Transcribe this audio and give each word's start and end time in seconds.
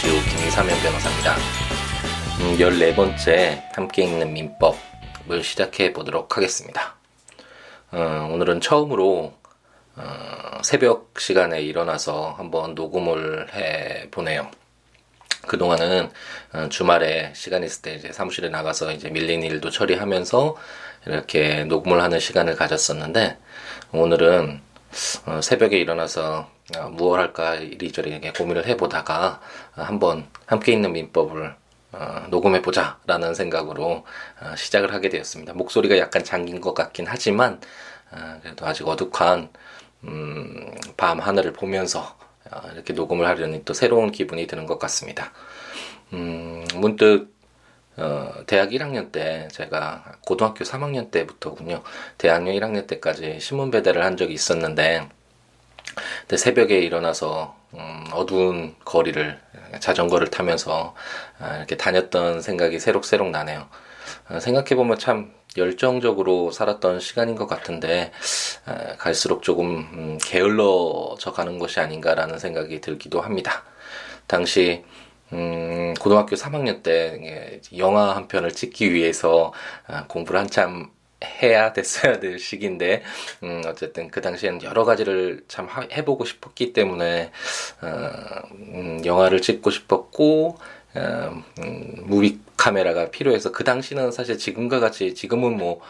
시우 0.00 0.14
김사면 0.14 0.80
변호사입니다. 0.80 1.36
음, 2.40 2.56
14번째 2.56 3.60
함께 3.74 4.04
읽는 4.04 4.32
민법을 4.32 5.44
시작해 5.44 5.92
보도록 5.92 6.38
하겠습니다. 6.38 6.94
어, 7.92 8.30
오늘은 8.32 8.62
처음으로 8.62 9.34
어, 9.96 10.62
새벽 10.62 11.20
시간에 11.20 11.60
일어나서 11.60 12.32
한번 12.38 12.74
녹음을 12.74 13.52
해 13.54 14.08
보네요. 14.10 14.50
그동안은 15.46 16.10
어, 16.54 16.68
주말에 16.70 17.34
시간 17.34 17.62
있을 17.62 17.82
때 17.82 17.94
이제 17.94 18.10
사무실에 18.10 18.48
나가서 18.48 18.92
이제 18.92 19.10
밀린 19.10 19.42
일도 19.42 19.68
처리하면서 19.68 20.56
이렇게 21.08 21.64
녹음을 21.64 22.00
하는 22.00 22.18
시간을 22.18 22.56
가졌었는데 22.56 23.36
오늘은 23.92 24.62
어, 25.26 25.40
새벽에 25.42 25.76
일어나서 25.76 26.38
어, 26.38 26.59
무얼 26.92 27.20
할까 27.20 27.54
이리저리 27.56 28.20
고민을 28.32 28.66
해보다가 28.66 29.40
한번 29.72 30.26
함께 30.46 30.72
있는 30.72 30.92
민법을 30.92 31.54
어, 31.92 32.26
녹음해 32.30 32.62
보자라는 32.62 33.34
생각으로 33.34 34.04
어, 34.40 34.56
시작을 34.56 34.92
하게 34.94 35.08
되었습니다. 35.08 35.54
목소리가 35.54 35.98
약간 35.98 36.22
잠긴 36.22 36.60
것 36.60 36.72
같긴 36.74 37.06
하지만 37.08 37.60
어, 38.12 38.38
그래도 38.42 38.66
아직 38.66 38.86
어둑한 38.86 39.50
음, 40.04 40.74
밤 40.96 41.18
하늘을 41.18 41.52
보면서 41.52 42.16
어, 42.50 42.60
이렇게 42.72 42.92
녹음을 42.92 43.26
하려니 43.26 43.64
또 43.64 43.74
새로운 43.74 44.12
기분이 44.12 44.46
드는 44.46 44.66
것 44.66 44.78
같습니다. 44.78 45.32
음, 46.12 46.64
문득 46.74 47.34
어, 47.96 48.32
대학 48.46 48.70
1학년 48.70 49.10
때 49.10 49.48
제가 49.52 50.18
고등학교 50.24 50.64
3학년 50.64 51.10
때부터군요. 51.10 51.82
대학교 52.18 52.50
1학년 52.50 52.86
때까지 52.86 53.40
신문 53.40 53.70
배달을 53.70 54.04
한 54.04 54.16
적이 54.16 54.34
있었는데 54.34 55.08
근데 56.22 56.36
새벽에 56.36 56.78
일어나서 56.78 57.56
음, 57.74 58.04
어두운 58.12 58.74
거리를 58.84 59.38
자전거를 59.80 60.28
타면서 60.28 60.94
아, 61.38 61.56
이렇게 61.56 61.76
다녔던 61.76 62.42
생각이 62.42 62.78
새록새록 62.78 63.30
나네요. 63.30 63.68
아, 64.28 64.40
생각해 64.40 64.74
보면 64.74 64.98
참 64.98 65.32
열정적으로 65.56 66.50
살았던 66.50 67.00
시간인 67.00 67.34
것 67.36 67.46
같은데 67.46 68.12
아, 68.66 68.96
갈수록 68.98 69.42
조금 69.42 69.78
음, 69.92 70.18
게을러져 70.22 71.32
가는 71.32 71.58
것이 71.58 71.80
아닌가라는 71.80 72.38
생각이 72.38 72.80
들기도 72.80 73.20
합니다. 73.20 73.64
당시 74.26 74.84
음, 75.32 75.94
고등학교 76.00 76.34
3학년 76.34 76.82
때 76.82 77.60
영화 77.76 78.16
한 78.16 78.26
편을 78.26 78.52
찍기 78.52 78.92
위해서 78.92 79.52
공부를 80.08 80.40
한참 80.40 80.90
해야 81.24 81.72
됐어야 81.72 82.18
될 82.20 82.38
시기인데 82.38 83.02
음, 83.42 83.62
어쨌든 83.66 84.10
그 84.10 84.20
당시에는 84.20 84.62
여러 84.62 84.84
가지를 84.84 85.44
참 85.48 85.66
하, 85.66 85.82
해보고 85.82 86.24
싶었기 86.24 86.72
때문에 86.72 87.30
어, 87.82 88.10
음, 88.52 89.02
영화를 89.04 89.42
찍고 89.42 89.70
싶었고 89.70 90.58
어, 90.94 91.42
음, 91.60 91.94
무비 92.06 92.40
카메라가 92.56 93.10
필요해서 93.10 93.52
그 93.52 93.64
당시는 93.64 94.12
사실 94.12 94.38
지금과 94.38 94.80
같이 94.80 95.14
지금은 95.14 95.56
뭐 95.56 95.80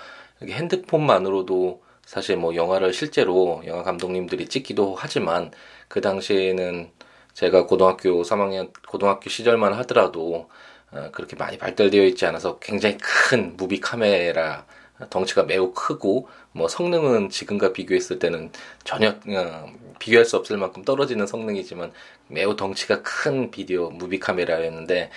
핸드폰만으로도 0.43 1.83
사실 2.05 2.37
뭐 2.37 2.55
영화를 2.55 2.93
실제로 2.93 3.63
영화 3.67 3.83
감독님들이 3.83 4.49
찍기도 4.49 4.97
하지만 4.99 5.53
그 5.89 6.01
당시에는 6.01 6.91
제가 7.35 7.67
고등학교 7.67 8.23
3학년 8.23 8.73
고등학교 8.89 9.31
시절만 9.31 9.75
하더라도 9.75 10.51
어, 10.93 11.09
그렇게 11.13 11.37
많이 11.37 11.57
발달되어 11.57 12.05
있지 12.07 12.27
않아서 12.27 12.59
굉장히 12.59 12.99
큰 12.99 13.57
무비 13.57 13.79
카메라 13.81 14.67
덩치가 15.09 15.45
매우 15.45 15.73
크고 15.73 16.29
뭐 16.53 16.69
성능은 16.69 17.31
지금과 17.31 17.73
비교했을 17.73 18.19
때는 18.19 18.51
전혀 18.85 19.11
어, 19.11 19.73
비교할 19.99 20.25
수 20.25 20.37
없을 20.37 20.57
만큼 20.57 20.85
떨어지는 20.85 21.27
성능이지만 21.27 21.93
매우 22.29 22.57
덩치가 22.57 23.03
큰 23.03 23.51
비디오 23.51 23.91
무비 23.91 24.19
카메라였는데 24.19 25.11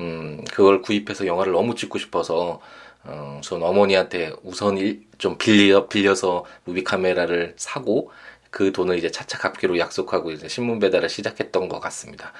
음 0.00 0.44
그걸 0.52 0.82
구입해서 0.82 1.26
영화를 1.26 1.52
너무 1.52 1.74
찍고 1.74 1.98
싶어서 1.98 2.60
어, 3.04 3.40
전 3.42 3.62
어머니한테 3.62 4.32
우선 4.42 4.76
일, 4.76 5.06
좀 5.18 5.38
빌려 5.38 5.88
빌려서 5.88 6.44
무비 6.64 6.84
카메라를 6.84 7.54
사고 7.56 8.10
그 8.50 8.72
돈을 8.72 8.98
이제 8.98 9.10
차차 9.10 9.38
갚기로 9.38 9.78
약속하고 9.78 10.32
이제 10.32 10.48
신문 10.48 10.80
배달을 10.80 11.08
시작했던 11.08 11.68
것 11.68 11.80
같습니다. 11.80 12.32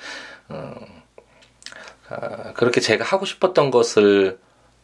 어, 0.48 0.74
아, 2.08 2.52
그렇게 2.54 2.80
제가 2.80 3.04
하고 3.04 3.24
싶었던 3.24 3.70
것을 3.70 4.38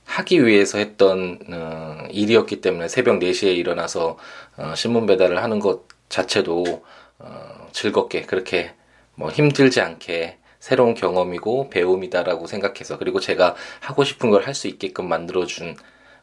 하기 0.06 0.46
위해서 0.46 0.78
했던 0.78 1.38
어, 1.52 2.06
일이었기 2.10 2.60
때문에 2.60 2.88
새벽 2.88 3.18
4시에 3.18 3.56
일어나서 3.56 4.16
어, 4.56 4.74
신문 4.74 5.06
배달을 5.06 5.42
하는 5.42 5.58
것 5.60 5.84
자체도 6.08 6.84
어, 7.18 7.68
즐겁게 7.72 8.22
그렇게 8.22 8.74
뭐 9.14 9.30
힘들지 9.30 9.80
않게 9.80 10.38
새로운 10.60 10.94
경험이고 10.94 11.70
배움이다라고 11.70 12.46
생각해서 12.46 12.98
그리고 12.98 13.20
제가 13.20 13.54
하고 13.80 14.04
싶은 14.04 14.30
걸 14.30 14.44
할 14.46 14.54
수 14.54 14.68
있게끔 14.68 15.08
만들어준 15.08 15.76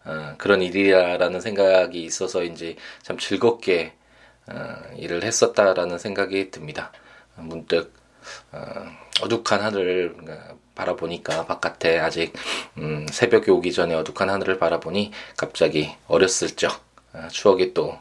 어, 0.06 0.36
그런 0.38 0.62
일이라는 0.62 1.40
생각이 1.42 2.04
있어서인지 2.04 2.78
참 3.04 3.18
즐겁게 3.18 3.94
어, 4.48 4.56
일을 4.98 5.24
했었다라는 5.24 5.98
생각이 6.00 6.52
듭니다. 6.52 6.92
문득 7.36 7.94
어, 8.52 8.60
어둑한 9.22 9.62
하늘을 9.62 10.16
바라보니까 10.76 11.46
바깥에 11.46 12.00
아직 12.00 12.34
음, 12.78 13.06
새벽이 13.10 13.50
오기 13.52 13.72
전에 13.74 13.94
어둑한 13.96 14.30
하늘을 14.30 14.60
바라보니 14.60 15.12
갑자기 15.38 15.96
어렸을 16.08 16.50
적 16.50 16.84
어, 17.14 17.28
추억이 17.30 17.74
또 17.74 17.98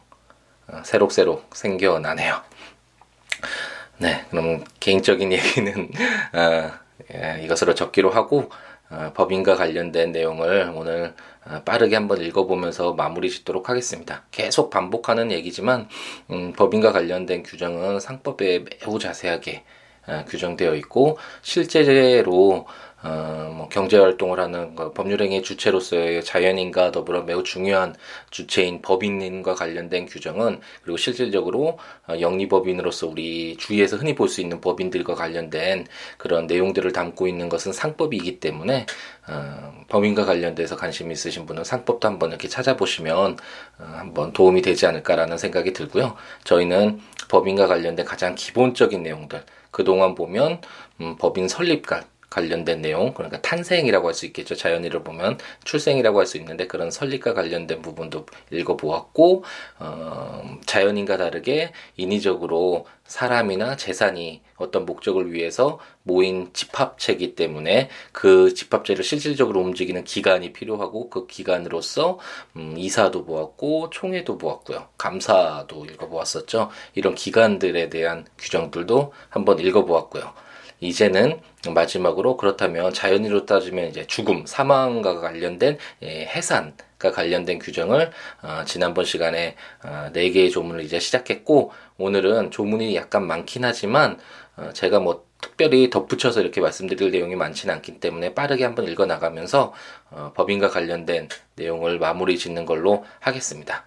어, 0.69 0.83
새록새록 0.85 1.55
생겨나네요. 1.55 2.41
네, 3.99 4.25
그럼 4.31 4.65
개인적인 4.81 5.33
얘기는 5.33 5.91
어, 6.33 6.71
예, 7.15 7.41
이것으로 7.45 7.75
적기로 7.75 8.11
하고 8.11 8.51
어, 8.91 9.13
법인과 9.15 9.57
관련된 9.57 10.13
내용을 10.13 10.73
오늘 10.75 11.15
어, 11.47 11.63
빠르게 11.65 11.97
한번 11.97 12.21
읽어보면서 12.21 12.95
마무리 12.95 13.31
짓도록 13.31 13.69
하겠습니다. 13.69 14.23
계속 14.31 14.71
반복하는 14.71 15.33
얘기지만 15.33 15.89
음, 16.31 16.53
법인과 16.53 16.93
관련된 16.93 17.43
규정은 17.43 18.01
상법에 18.01 18.65
매우 18.65 18.99
자세하게 18.99 19.65
어, 19.65 19.82
규정되어 20.29 20.75
있고 20.77 21.19
실제로 21.43 22.67
어, 23.05 23.53
뭐 23.57 23.69
경제 23.69 23.99
활동을 23.99 24.39
하는 24.39 24.77
거, 24.77 24.93
법률행위 24.93 25.43
주체로서의 25.43 26.23
자연인과 26.25 26.93
더불어 26.93 27.23
매우 27.23 27.43
중요한 27.43 27.97
주체인 28.31 28.81
법인과 28.81 29.55
관련된 29.57 30.07
규정은 30.07 30.61
그리고 30.83 30.97
실질적으로 30.97 31.79
어, 32.07 32.21
영리법인으로서 32.21 33.09
우리 33.09 33.57
주위에서 33.57 33.97
흔히 33.97 34.15
볼 34.15 34.29
수 34.29 34.41
있는 34.41 34.61
법인들과 34.61 35.15
관련된 35.15 35.87
그런 36.17 36.47
내용들을 36.47 36.91
담고 36.93 37.27
있는 37.27 37.49
것은 37.49 37.73
상법이기 37.73 38.39
때문에 38.41 38.87
어, 39.29 39.85
법인과 39.89 40.25
관련돼서 40.25 40.77
관심 40.77 41.11
있으신 41.11 41.45
분은 41.45 41.65
상법도 41.65 42.07
한번 42.07 42.31
이렇게 42.31 42.47
찾아보시면 42.49 43.37
어, 43.81 43.85
한번 43.97 44.33
도움이 44.33 44.63
되지 44.63 44.87
않을까라는 44.87 45.39
생각이 45.39 45.73
들고요. 45.73 46.15
저희는 46.45 47.01
법인과 47.29 47.67
관련된 47.67 48.07
가장 48.07 48.37
기본적인 48.37 49.03
내용들 49.03 49.43
그동안 49.73 50.15
보면 50.15 50.61
음, 51.01 51.17
법인 51.17 51.49
설립과 51.49 52.05
관련된 52.33 52.81
내용, 52.83 53.13
그러니까 53.15 53.41
탄생이라고 53.43 54.09
할 54.09 54.15
수 54.15 54.27
있겠죠. 54.27 54.55
자연이를 54.55 55.03
보면 55.05 55.39
출생이라고 55.65 56.19
할 56.19 56.27
수 56.27 56.39
있는데 56.39 56.67
그런 56.67 56.91
설립과 56.91 57.35
관련된 57.35 57.83
부분도 57.83 58.27
읽어보았고, 58.51 59.45
어, 59.81 60.59
자연인과 60.67 61.17
다르게 61.19 61.73
인위적으로 61.97 62.87
사람이나 63.07 63.77
재산이 63.77 64.41
어떤 64.57 64.87
목적을 64.87 65.33
위해서 65.33 65.79
모인 66.05 66.51
집합체이기 66.53 67.35
때문에 67.35 67.91
그 68.13 68.55
집합체를 68.55 69.05
실질적으로 69.05 69.61
움직이는 69.61 70.05
기관이 70.05 70.53
필요하고 70.53 71.11
그 71.11 71.27
기관으로서 71.27 72.19
음, 72.57 72.75
이사도 72.77 73.25
보았고 73.25 73.91
총회도 73.91 74.39
보았고요. 74.39 74.89
감사도 74.99 75.85
읽어보았었죠. 75.87 76.71
이런 76.95 77.15
기관들에 77.15 77.89
대한 77.91 78.25
규정들도 78.39 79.13
한번 79.31 79.59
읽어보았고요. 79.59 80.33
이제는 80.83 81.41
마지막으로 81.73 82.37
그렇다면 82.37 82.93
자연인으로 82.93 83.47
따지면 83.47 83.87
이제 83.87 84.05
죽음, 84.07 84.45
사망과 84.47 85.21
관련된 85.21 85.79
예, 86.03 86.27
해산과 86.27 87.13
관련된 87.13 87.61
규정을 87.61 88.11
어, 88.43 88.65
지난번 88.67 89.05
시간에 89.05 89.55
어, 89.85 90.11
네 90.13 90.31
개의 90.31 90.51
조문을 90.51 90.83
이제 90.83 90.99
시작했고 90.99 91.71
오늘은 91.99 92.51
조문이 92.51 92.97
약간 92.97 93.27
많긴 93.27 93.65
하지만 93.65 94.19
어, 94.57 94.71
제가 94.73 94.99
뭐 94.99 95.25
특별히 95.41 95.89
덧붙여서 95.89 96.41
이렇게 96.41 96.61
말씀드릴 96.61 97.13
내용이 97.13 97.37
많지는 97.37 97.77
않기 97.77 98.01
때문에 98.01 98.35
빠르게 98.35 98.65
한번 98.65 98.89
읽어 98.89 99.07
나가면서 99.07 99.73
어, 100.11 100.33
법인과 100.35 100.69
관련된 100.69 101.29
내용을 101.55 102.01
마무리 102.01 102.37
짓는 102.37 102.67
걸로 102.67 103.05
하겠습니다. 103.21 103.87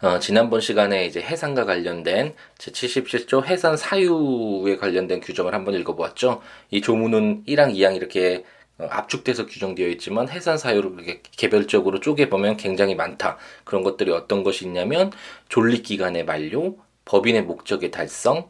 어, 0.00 0.18
지난번 0.18 0.60
시간에 0.60 1.06
이제 1.06 1.20
해산과 1.20 1.64
관련된 1.64 2.34
제77조 2.58 3.44
해산 3.44 3.76
사유에 3.76 4.76
관련된 4.76 5.20
규정을 5.20 5.54
한번 5.54 5.74
읽어보았죠. 5.74 6.42
이 6.70 6.80
조문은 6.80 7.44
1항, 7.46 7.74
2항 7.74 7.96
이렇게 7.96 8.44
어, 8.78 8.86
압축돼서 8.90 9.46
규정되어 9.46 9.88
있지만 9.90 10.28
해산 10.28 10.58
사유를 10.58 11.20
개별적으로 11.36 12.00
쪼개보면 12.00 12.56
굉장히 12.56 12.94
많다. 12.94 13.38
그런 13.64 13.82
것들이 13.82 14.10
어떤 14.10 14.42
것이 14.42 14.64
있냐면 14.64 15.12
존립 15.48 15.84
기간의 15.84 16.24
만료, 16.24 16.76
법인의 17.04 17.42
목적의 17.42 17.90
달성, 17.90 18.48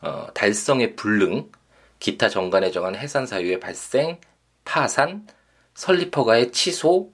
어, 0.00 0.26
달성의 0.34 0.96
불능, 0.96 1.50
기타 2.00 2.28
정관에 2.28 2.70
정한 2.70 2.96
해산 2.96 3.26
사유의 3.26 3.60
발생, 3.60 4.18
파산, 4.64 5.26
설립허가의 5.74 6.50
취소, 6.52 7.12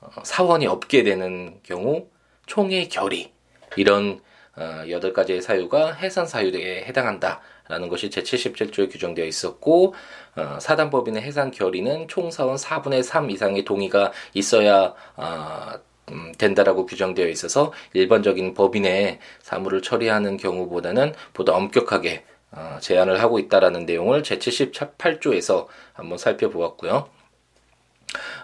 어, 0.00 0.08
사원이 0.22 0.66
없게 0.66 1.02
되는 1.02 1.58
경우, 1.62 2.11
총의 2.52 2.90
결의 2.90 3.32
이런 3.76 4.20
어, 4.56 4.82
여덟 4.90 5.14
가지의 5.14 5.40
사유가 5.40 5.94
해산 5.94 6.26
사유에 6.26 6.84
해당한다라는 6.84 7.88
것이 7.88 8.10
제77조에 8.10 8.92
규정되어 8.92 9.24
있었고 9.24 9.94
어, 10.36 10.58
사단법인의 10.60 11.22
해산 11.22 11.50
결의는 11.50 12.08
총사원 12.08 12.56
4분의 12.56 13.04
3 13.04 13.30
이상의 13.30 13.64
동의가 13.64 14.12
있어야 14.34 14.92
어, 15.16 15.70
음, 16.10 16.32
된다라고 16.36 16.84
규정되어 16.84 17.26
있어서 17.28 17.72
일반적인 17.94 18.52
법인의 18.52 19.18
사무를 19.40 19.80
처리하는 19.80 20.36
경우보다는 20.36 21.14
보다 21.32 21.54
엄격하게 21.54 22.22
어, 22.50 22.76
제한을 22.82 23.22
하고 23.22 23.38
있다라는 23.38 23.86
내용을 23.86 24.20
제78조에서 24.20 25.68
한번 25.94 26.18
살펴보았고요. 26.18 27.21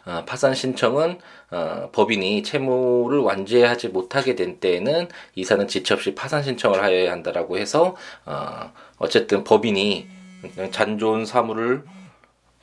어, 0.09 0.25
파산 0.25 0.55
신청은 0.55 1.19
어, 1.51 1.91
법인이 1.93 2.43
채무를 2.43 3.19
완제하지 3.19 3.89
못하게 3.89 4.35
된 4.35 4.59
때에는 4.59 5.09
이사는 5.35 5.69
지체 5.69 5.93
없이 5.93 6.15
파산 6.15 6.43
신청을 6.43 6.83
하여야 6.83 7.13
한다라고 7.13 7.59
해서 7.59 7.95
어, 8.25 8.73
어쨌든 8.97 9.45
법인이 9.45 10.09
잔존 10.71 11.27
사무를 11.27 11.85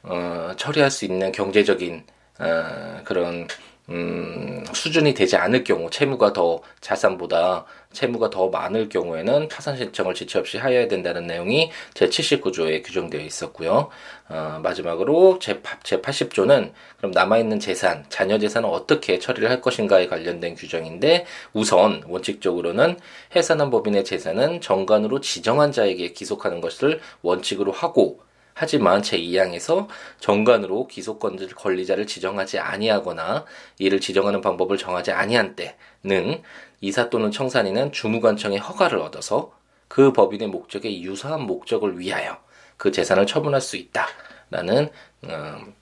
어, 0.02 0.54
처리할 0.58 0.90
수 0.90 1.06
있는 1.06 1.32
경제적인 1.32 2.04
어, 2.40 3.02
그런 3.04 3.48
음, 3.90 4.64
수준이 4.74 5.14
되지 5.14 5.36
않을 5.36 5.64
경우 5.64 5.90
채무가 5.92 6.34
더 6.34 6.62
자산보다 6.82 7.66
채무가 7.94 8.30
더 8.32 8.50
많을 8.50 8.90
경우에는 8.90 9.48
파산 9.48 9.78
신청을 9.78 10.16
지체 10.16 10.40
없이 10.40 10.58
하여야 10.58 10.88
된다는 10.88 11.28
내용이 11.28 11.72
제 11.94 12.08
79조에 12.10 12.84
규정되어 12.84 13.22
있었고요. 13.22 13.90
어, 14.30 14.60
마지막으로 14.64 15.38
제, 15.40 15.62
제 15.84 16.02
80조는 16.02 16.72
그럼 16.98 17.12
남아있는 17.12 17.60
재산, 17.60 18.06
자녀 18.10 18.40
재산은 18.40 18.68
어떻게 18.68 19.20
처리를 19.20 19.50
할 19.50 19.62
것인가에 19.62 20.08
관련된 20.08 20.56
규정인데 20.56 21.26
우선 21.54 22.04
원칙적으로는 22.08 23.00
해산한 23.36 23.70
법인의 23.70 24.04
재산은 24.04 24.62
정관으로 24.62 25.22
지정한 25.22 25.72
자에게 25.72 26.14
기속하는 26.14 26.60
것을 26.60 27.00
원칙으로 27.22 27.72
하고 27.72 28.26
하지만 28.58 29.02
제2항에서 29.02 29.88
정관으로 30.20 30.88
기소권 30.88 31.38
권리자를 31.56 32.08
지정하지 32.08 32.58
아니하거나 32.58 33.46
이를 33.80 34.00
지정하는 34.00 34.40
방법을 34.40 34.78
정하지 34.78 35.12
아니한 35.12 35.58
때는 35.58 36.42
이사 36.80 37.10
또는 37.10 37.32
청산인은 37.32 37.92
주무관청의 37.92 38.60
허가를 38.60 39.00
얻어서 39.00 39.52
그 39.90 40.14
법인의 40.14 40.48
목적에 40.48 41.02
유사한 41.02 41.42
목적을 41.42 42.00
위하여 42.00 42.38
그 42.78 42.92
재산을 42.92 43.28
처분할 43.28 43.60
수 43.60 43.76
있다라는 43.76 44.90
음, 45.26 45.74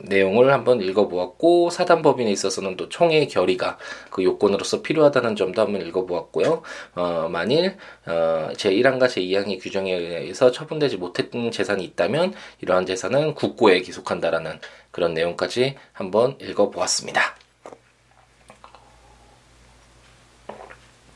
내용을 0.00 0.52
한번 0.52 0.80
읽어보았고 0.80 1.70
사단법인에 1.70 2.30
있어서는 2.30 2.76
또 2.76 2.88
총회의 2.88 3.28
결의가 3.28 3.78
그 4.10 4.24
요건으로서 4.24 4.82
필요하다는 4.82 5.36
점도 5.36 5.62
한번 5.62 5.86
읽어보았고요. 5.86 6.62
어, 6.94 7.28
만일 7.30 7.76
어, 8.06 8.48
제1항과 8.54 9.06
제2항의 9.06 9.60
규정에 9.60 9.92
의해서 9.92 10.50
처분되지 10.50 10.96
못했던 10.96 11.50
재산이 11.50 11.84
있다면 11.84 12.34
이러한 12.60 12.86
재산은 12.86 13.34
국고에 13.34 13.80
기속한다라는 13.80 14.58
그런 14.90 15.14
내용까지 15.14 15.76
한번 15.92 16.36
읽어보았습니다. 16.40 17.36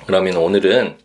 그러면 0.07 0.37
오늘은 0.37 0.99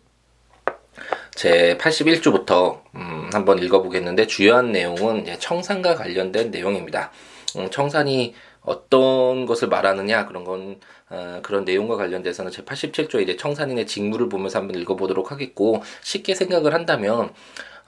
제 1.34 1.76
81조부터 1.78 2.82
음, 2.94 3.30
한번 3.32 3.60
읽어보겠는데 3.60 4.26
주요한 4.26 4.70
내용은 4.70 5.26
청산과 5.40 5.96
관련된 5.96 6.50
내용입니다. 6.50 7.10
음, 7.56 7.70
청산이 7.70 8.34
어떤 8.62 9.46
것을 9.46 9.68
말하느냐 9.68 10.26
그런 10.26 10.44
건 10.44 10.80
어, 11.10 11.40
그런 11.42 11.64
내용과 11.64 11.96
관련돼서는 11.96 12.50
제 12.50 12.62
87조 12.62 13.20
이제 13.20 13.36
청산인의 13.36 13.86
직무를 13.86 14.28
보면서 14.28 14.58
한번 14.58 14.80
읽어보도록 14.80 15.32
하겠고 15.32 15.82
쉽게 16.02 16.34
생각을 16.34 16.74
한다면 16.74 17.32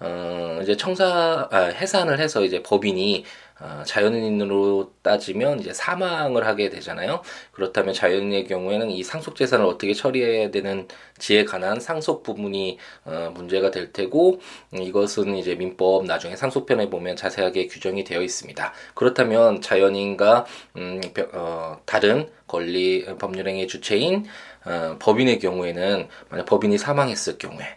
어, 0.00 0.58
이제 0.62 0.76
청사 0.76 1.48
아, 1.50 1.58
해산을 1.58 2.18
해서 2.18 2.44
이제 2.44 2.62
법인이 2.62 3.24
어, 3.24 3.43
자연인으로 3.86 4.92
따지면 5.02 5.60
이제 5.60 5.72
사망을 5.72 6.46
하게 6.46 6.70
되잖아요. 6.70 7.22
그렇다면 7.52 7.94
자연인의 7.94 8.46
경우에는 8.46 8.90
이 8.90 9.02
상속 9.02 9.36
재산을 9.36 9.64
어떻게 9.66 9.94
처리해야 9.94 10.50
되는지에 10.50 11.44
관한 11.44 11.80
상속 11.80 12.22
부분이 12.22 12.78
어, 13.04 13.30
문제가 13.34 13.70
될 13.70 13.92
테고 13.92 14.40
음, 14.74 14.82
이것은 14.82 15.36
이제 15.36 15.54
민법 15.54 16.06
나중에 16.06 16.36
상속편에 16.36 16.90
보면 16.90 17.16
자세하게 17.16 17.68
규정이 17.68 18.04
되어 18.04 18.22
있습니다. 18.22 18.72
그렇다면 18.94 19.60
자연인과 19.60 20.46
음, 20.76 21.00
어, 21.32 21.80
다른 21.86 22.28
권리 22.46 23.04
법률행위 23.18 23.66
주체인 23.68 24.26
어, 24.64 24.96
법인의 24.98 25.38
경우에는 25.38 26.08
만약 26.28 26.44
법인이 26.46 26.76
사망했을 26.78 27.38
경우에 27.38 27.76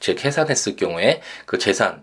즉 0.00 0.24
해산했을 0.24 0.76
경우에 0.76 1.20
그 1.46 1.58
재산을 1.58 2.02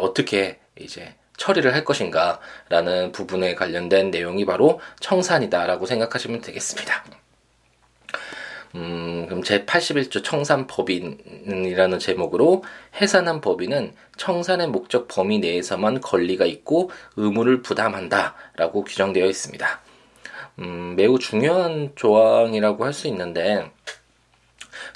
어떻게 0.00 0.58
이제 0.78 1.14
처리를 1.38 1.74
할 1.74 1.84
것인가 1.84 2.38
라는 2.68 3.10
부분에 3.12 3.54
관련된 3.54 4.10
내용이 4.10 4.44
바로 4.44 4.80
청산이다라고 5.00 5.86
생각하시면 5.86 6.42
되겠습니다. 6.42 7.04
음, 8.74 9.24
그럼 9.26 9.42
제 9.42 9.64
81조 9.64 10.22
청산법인이라는 10.22 11.98
제목으로 11.98 12.64
해산한 13.00 13.40
법인은 13.40 13.94
청산의 14.18 14.68
목적 14.68 15.08
범위 15.08 15.38
내에서만 15.38 16.02
권리가 16.02 16.44
있고 16.44 16.90
의무를 17.16 17.62
부담한다 17.62 18.34
라고 18.56 18.84
규정되어 18.84 19.24
있습니다. 19.26 19.80
음, 20.58 20.94
매우 20.96 21.18
중요한 21.18 21.92
조항이라고 21.94 22.84
할 22.84 22.92
수 22.92 23.06
있는데 23.08 23.70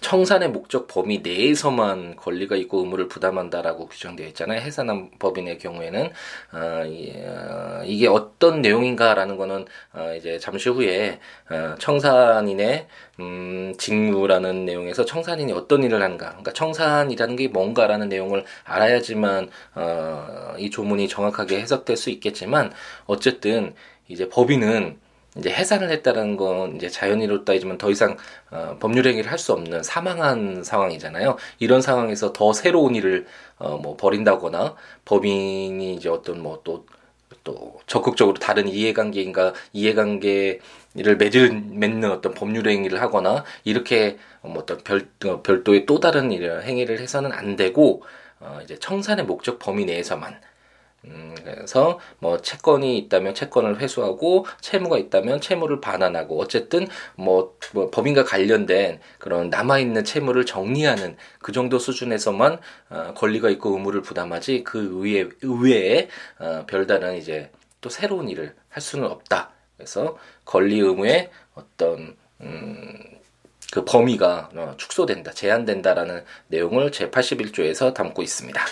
청산의 0.02 0.50
목적 0.50 0.86
범위 0.88 1.20
내에서만 1.20 2.16
권리가 2.16 2.56
있고 2.56 2.80
의무를 2.80 3.08
부담한다라고 3.08 3.86
규정되어 3.86 4.26
있잖아요. 4.28 4.60
해산한 4.60 5.12
법인의 5.18 5.58
경우에는 5.58 6.10
어, 6.52 6.82
어, 6.84 7.82
이게 7.86 8.08
어떤 8.08 8.60
내용인가라는 8.60 9.36
거는 9.36 9.64
어, 9.94 10.14
이제 10.16 10.38
잠시 10.38 10.68
후에 10.68 11.20
어, 11.50 11.76
청산인의 11.78 12.86
음, 13.20 13.74
직무라는 13.78 14.66
내용에서 14.66 15.04
청산인이 15.04 15.52
어떤 15.52 15.82
일을 15.84 16.02
하는가, 16.02 16.26
그러니까 16.26 16.52
청산이라는 16.52 17.36
게 17.36 17.48
뭔가라는 17.48 18.08
내용을 18.08 18.44
알아야지만 18.64 19.48
어, 19.74 20.54
이 20.58 20.70
조문이 20.70 21.08
정확하게 21.08 21.60
해석될 21.60 21.96
수 21.96 22.10
있겠지만 22.10 22.72
어쨌든 23.06 23.74
이제 24.08 24.28
법인은 24.28 24.98
이제 25.38 25.50
해산을 25.50 25.90
했다는 25.90 26.36
건 26.36 26.76
이제 26.76 26.88
자연인으로 26.88 27.44
따지면 27.44 27.78
더 27.78 27.90
이상 27.90 28.16
어, 28.50 28.76
법률 28.80 29.06
행위를 29.06 29.30
할 29.30 29.38
수 29.38 29.52
없는 29.52 29.82
사망한 29.82 30.62
상황이잖아요. 30.64 31.36
이런 31.58 31.80
상황에서 31.82 32.32
더 32.32 32.52
새로운 32.52 32.94
일을 32.94 33.26
어, 33.58 33.78
뭐 33.78 33.96
벌인다거나 33.96 34.76
법인이 35.04 35.94
이제 35.94 36.08
어떤 36.08 36.42
뭐또또 36.42 37.80
적극적으로 37.86 38.38
다른 38.38 38.68
이해관계인가 38.68 39.54
이해관계를 39.72 41.16
맺을 41.18 41.50
맺는 41.70 42.10
어떤 42.10 42.34
법률 42.34 42.68
행위를 42.68 43.00
하거나 43.00 43.44
이렇게 43.64 44.18
뭐 44.42 44.58
어떤 44.58 44.78
별 44.84 45.08
어, 45.26 45.42
별도의 45.42 45.86
또 45.86 45.98
다른 46.00 46.30
일 46.32 46.62
행위를 46.62 47.00
해서는 47.00 47.32
안 47.32 47.56
되고 47.56 48.02
어, 48.40 48.60
이제 48.62 48.78
청산의 48.78 49.24
목적 49.26 49.58
범위 49.58 49.84
내에서만 49.86 50.40
음, 51.04 51.34
그래서 51.42 51.98
뭐 52.18 52.40
채권이 52.40 52.96
있다면 52.98 53.34
채권을 53.34 53.80
회수하고 53.80 54.46
채무가 54.60 54.98
있다면 54.98 55.40
채무를 55.40 55.80
반환하고 55.80 56.40
어쨌든 56.40 56.86
뭐, 57.16 57.56
뭐 57.72 57.90
법인과 57.90 58.24
관련된 58.24 59.00
그런 59.18 59.50
남아 59.50 59.80
있는 59.80 60.04
채무를 60.04 60.46
정리하는 60.46 61.16
그 61.40 61.52
정도 61.52 61.78
수준에서만 61.78 62.60
어, 62.90 63.14
권리가 63.14 63.50
있고 63.50 63.70
의무를 63.70 64.02
부담하지 64.02 64.62
그 64.64 64.78
의외 64.78 65.28
의외에 65.42 66.08
어, 66.38 66.64
별다른 66.66 67.16
이제 67.16 67.50
또 67.80 67.90
새로운 67.90 68.28
일을 68.28 68.54
할 68.68 68.80
수는 68.80 69.06
없다. 69.10 69.50
그래서 69.76 70.16
권리 70.44 70.78
의무의 70.78 71.30
어떤 71.54 72.16
음, 72.40 72.98
그 73.72 73.84
범위가 73.84 74.50
어, 74.54 74.74
축소된다, 74.76 75.32
제한된다라는 75.32 76.24
내용을 76.48 76.92
제 76.92 77.10
81조에서 77.10 77.92
담고 77.92 78.22
있습니다. 78.22 78.64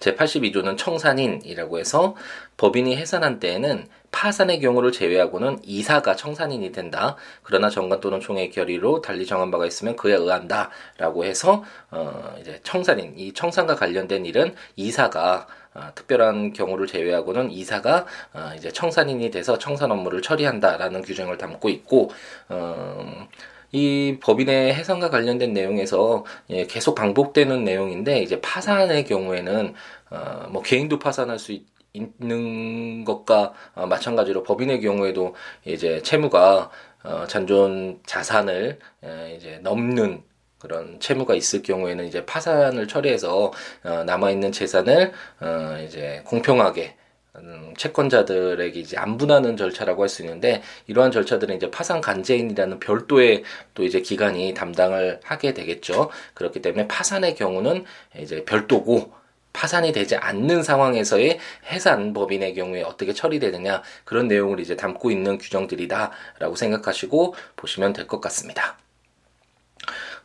제82조는 0.00 0.76
청산인이라고 0.78 1.78
해서 1.78 2.14
법인이 2.56 2.96
해산한 2.96 3.40
때에는 3.40 3.86
파산의 4.10 4.60
경우를 4.60 4.92
제외하고는 4.92 5.58
이사가 5.62 6.16
청산인이 6.16 6.72
된다. 6.72 7.16
그러나 7.42 7.68
정관 7.68 8.00
또는 8.00 8.20
총회 8.20 8.48
결의로 8.48 9.02
달리 9.02 9.26
정한 9.26 9.50
바가 9.50 9.66
있으면 9.66 9.94
그에 9.96 10.14
의한다라고 10.14 11.24
해서 11.24 11.64
어 11.90 12.34
이제 12.40 12.58
청산인 12.62 13.18
이 13.18 13.34
청산과 13.34 13.74
관련된 13.74 14.24
일은 14.24 14.54
이사가 14.76 15.46
어, 15.76 15.90
특별한 15.94 16.54
경우를 16.54 16.86
제외하고는 16.86 17.50
이사가 17.50 18.06
어, 18.32 18.50
이제 18.56 18.70
청산인이 18.70 19.30
돼서 19.30 19.58
청산 19.58 19.90
업무를 19.92 20.22
처리한다라는 20.22 21.02
규정을 21.02 21.36
담고 21.36 21.68
있고 21.68 22.10
어, 22.48 23.28
이 23.72 24.18
법인의 24.20 24.74
해산과 24.74 25.10
관련된 25.10 25.52
내용에서 25.52 26.24
예, 26.50 26.66
계속 26.66 26.94
반복되는 26.94 27.64
내용인데 27.64 28.20
이제 28.22 28.40
파산의 28.40 29.04
경우에는 29.04 29.74
어, 30.10 30.46
뭐 30.50 30.62
개인도 30.62 30.98
파산할 30.98 31.38
수 31.38 31.52
있, 31.52 31.66
있는 31.92 33.04
것과 33.04 33.52
어, 33.74 33.86
마찬가지로 33.86 34.42
법인의 34.42 34.80
경우에도 34.80 35.34
이제 35.64 36.02
채무가 36.02 36.70
어, 37.04 37.26
잔존 37.26 38.00
자산을 38.06 38.78
에, 39.04 39.34
이제 39.36 39.58
넘는 39.62 40.22
그런 40.58 40.98
채무가 41.00 41.34
있을 41.34 41.62
경우에는 41.62 42.06
이제 42.06 42.24
파산을 42.26 42.88
처리해서 42.88 43.52
어, 43.84 44.04
남아 44.04 44.30
있는 44.30 44.52
재산을 44.52 45.12
어, 45.40 45.78
이제 45.86 46.22
공평하게 46.26 46.82
음, 46.84 47.05
채권자들에게 47.76 48.78
이제 48.80 48.96
안분하는 48.96 49.56
절차라고 49.56 50.02
할 50.02 50.08
수 50.08 50.22
있는데 50.22 50.62
이러한 50.86 51.10
절차들은 51.10 51.56
이제 51.56 51.70
파산 51.70 52.00
간제인이라는 52.00 52.80
별도의 52.80 53.42
또 53.74 53.84
이제 53.84 54.00
기관이 54.00 54.54
담당을 54.54 55.20
하게 55.24 55.52
되겠죠. 55.52 56.10
그렇기 56.34 56.62
때문에 56.62 56.86
파산의 56.88 57.34
경우는 57.34 57.84
이제 58.18 58.44
별도고 58.44 59.12
파산이 59.52 59.92
되지 59.92 60.16
않는 60.16 60.62
상황에서의 60.62 61.38
해산 61.66 62.12
법인의 62.12 62.54
경우에 62.54 62.82
어떻게 62.82 63.12
처리되느냐 63.14 63.82
그런 64.04 64.28
내용을 64.28 64.60
이제 64.60 64.76
담고 64.76 65.10
있는 65.10 65.38
규정들이다라고 65.38 66.54
생각하시고 66.56 67.34
보시면 67.56 67.92
될 67.94 68.06
것 68.06 68.20
같습니다. 68.20 68.78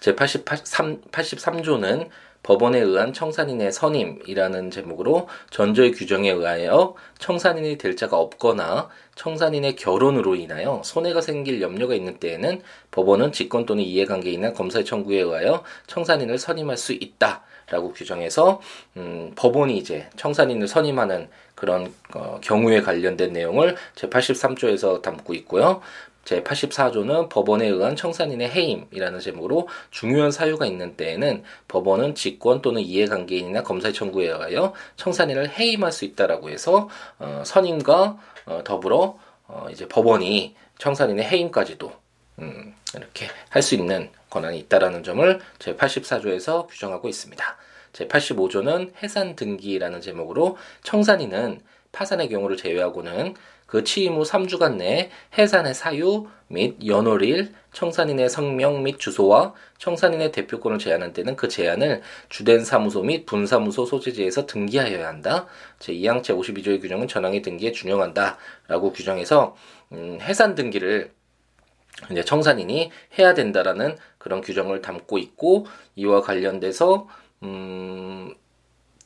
제 0.02 0.16
83, 0.16 1.02
83조는 1.12 2.10
법원에 2.52 2.82
의한 2.82 3.14
청산인의 3.14 3.72
선임이라는 3.72 4.72
제목으로 4.72 5.30
전조의 5.52 5.94
규정에 5.94 6.32
의하여 6.32 6.96
청산인이 7.18 7.78
될 7.78 7.96
자가 7.96 8.18
없거나 8.18 8.90
청산인의 9.16 9.78
결혼으로 9.78 10.36
인하여 10.36 10.82
손해가 10.84 11.22
생길 11.22 11.62
염려가 11.62 11.96
있는 11.96 12.20
때에는 12.20 12.62
법원은 12.92 13.32
직권 13.32 13.66
또는 13.66 13.86
이해관계인이나 13.86 14.52
검사의 14.52 14.84
청구에 14.84 15.22
의하여 15.22 15.64
청산인을 15.88 16.38
선임할 16.38 16.76
수 16.76 16.92
있다. 16.92 17.44
라고 17.70 17.94
규정해서 17.94 18.60
음, 18.98 19.32
법원이 19.38 19.78
이제 19.78 20.10
청산인을 20.18 20.68
선임하는 20.68 21.30
그런 21.56 21.94
어, 22.14 22.40
경우에 22.42 22.82
관련된 22.82 23.32
내용을 23.32 23.78
제 23.96 24.10
83조에서 24.10 25.02
담고 25.02 25.34
있고요. 25.36 25.80
제 26.24 26.44
84조는 26.44 27.30
법원에 27.30 27.68
의한 27.68 27.96
청산인의 27.96 28.50
해임이라는 28.50 29.20
제목으로 29.20 29.68
중요한 29.90 30.32
사유가 30.32 30.66
있는 30.66 30.96
때에는 30.96 31.44
법원은 31.68 32.16
직권 32.16 32.62
또는 32.62 32.82
이해관계인이나 32.82 33.64
검사의 33.64 33.94
청구에 33.94 34.28
의하여 34.28 34.74
청산인을 34.98 35.58
해임할 35.58 35.92
수 35.92 36.06
있다라고 36.06 36.50
해서 36.50 36.90
어, 37.20 37.44
선임과 37.46 38.18
어, 38.46 38.62
더불어 38.64 39.18
어, 39.48 39.68
이제 39.72 39.88
법원이 39.88 40.56
청산인의 40.78 41.26
해임까지도 41.26 41.92
음, 42.40 42.76
이렇게 42.96 43.28
할 43.50 43.62
수 43.62 43.76
있는 43.76 44.10
권한이 44.30 44.58
있다라는 44.60 45.04
점을 45.04 45.40
제 45.60 45.76
84조에서 45.76 46.68
규정하고 46.68 47.10
있습니다. 47.10 47.58
제 47.94 48.08
85조는 48.08 48.94
해산 49.04 49.36
등기라는 49.36 50.02
제목으로 50.02 50.58
청산인은 50.84 51.62
파산의 51.92 52.30
경우를 52.30 52.58
제외하고는 52.58 53.36
그 53.66 53.86
취임 53.86 54.16
후 54.16 54.24
3주간 54.24 54.76
내에 54.76 55.10
해산의 55.38 55.74
사유 55.74 56.28
및 56.50 56.86
연월일, 56.86 57.54
청산인의 57.72 58.30
성명 58.30 58.84
및 58.84 59.00
주소와 59.00 59.54
청산인의 59.78 60.34
대표권을 60.34 60.78
제한한 60.78 61.14
때는 61.14 61.38
그 61.38 61.48
제한을 61.48 62.02
주된 62.28 62.66
사무소 62.66 63.02
및 63.02 63.26
분사무소 63.26 63.86
소재지에서 63.86 64.46
등기하여야 64.46 65.08
한다. 65.08 65.48
제2항 65.80 66.22
제52조의 66.22 66.82
규정은 66.82 67.08
전항의 67.08 67.42
등기에 67.42 67.72
준용한다. 67.72 68.38
라고 68.68 68.92
규정해서 68.92 69.56
음, 69.94 70.18
해산 70.22 70.56
등기를 70.56 71.12
이제 72.12 72.24
청산인이 72.24 72.92
해야 73.20 73.34
된다라는 73.34 73.96
그런 74.18 74.42
규정을 74.42 74.82
담고 74.82 75.18
있고 75.18 75.66
이와 75.96 76.22
관련돼서 76.22 77.08
음, 77.44 78.34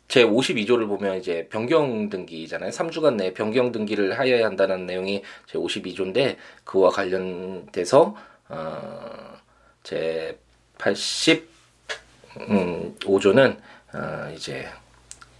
제 0.08 0.24
52조를 0.24 0.88
보면 0.88 1.18
이제 1.18 1.48
변경 1.50 2.10
등기잖아요. 2.10 2.70
3주간 2.70 3.16
내에 3.16 3.34
변경 3.34 3.72
등기를 3.72 4.20
하여야 4.20 4.46
한다는 4.46 4.86
내용이 4.86 5.24
제 5.48 5.58
52조인데 5.58 6.36
그와 6.64 6.92
관련돼서 6.92 8.16
어, 8.50 9.38
제 9.84 10.38
85조는 10.78 13.58
어, 13.94 14.32
이제 14.36 14.68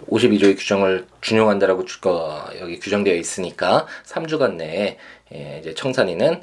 52조의 0.08 0.58
규정을 0.58 1.06
준용한다라고 1.22 1.86
주, 1.86 2.00
어, 2.10 2.50
여기 2.60 2.80
규정되어 2.80 3.16
있으니까 3.16 3.86
3주간 4.06 4.56
내에 4.56 4.98
예, 5.34 5.60
이제 5.60 5.74
청산인은 5.74 6.34
어, 6.34 6.42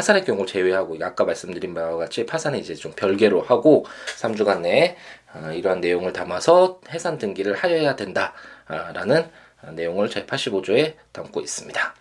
파산의 0.00 0.24
경우 0.24 0.46
제외하고 0.46 0.96
아까 1.02 1.24
말씀드린 1.24 1.74
바와 1.74 1.98
같이 1.98 2.24
파산은 2.24 2.58
이제 2.58 2.74
좀 2.74 2.92
별개로 2.96 3.42
하고 3.42 3.84
3주간 4.18 4.62
내에 4.62 4.96
어, 5.34 5.52
이러한 5.52 5.82
내용을 5.82 6.14
담아서 6.14 6.80
해산 6.88 7.18
등기를 7.18 7.54
하여야 7.54 7.96
된다라는 7.96 9.28
내용을 9.72 10.08
제 10.08 10.24
85조에 10.24 10.94
담고 11.12 11.42
있습니다. 11.42 11.94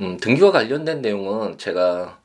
음, 0.00 0.16
등기와 0.16 0.50
관련된 0.50 1.02
내용은 1.02 1.56
제가 1.56 2.18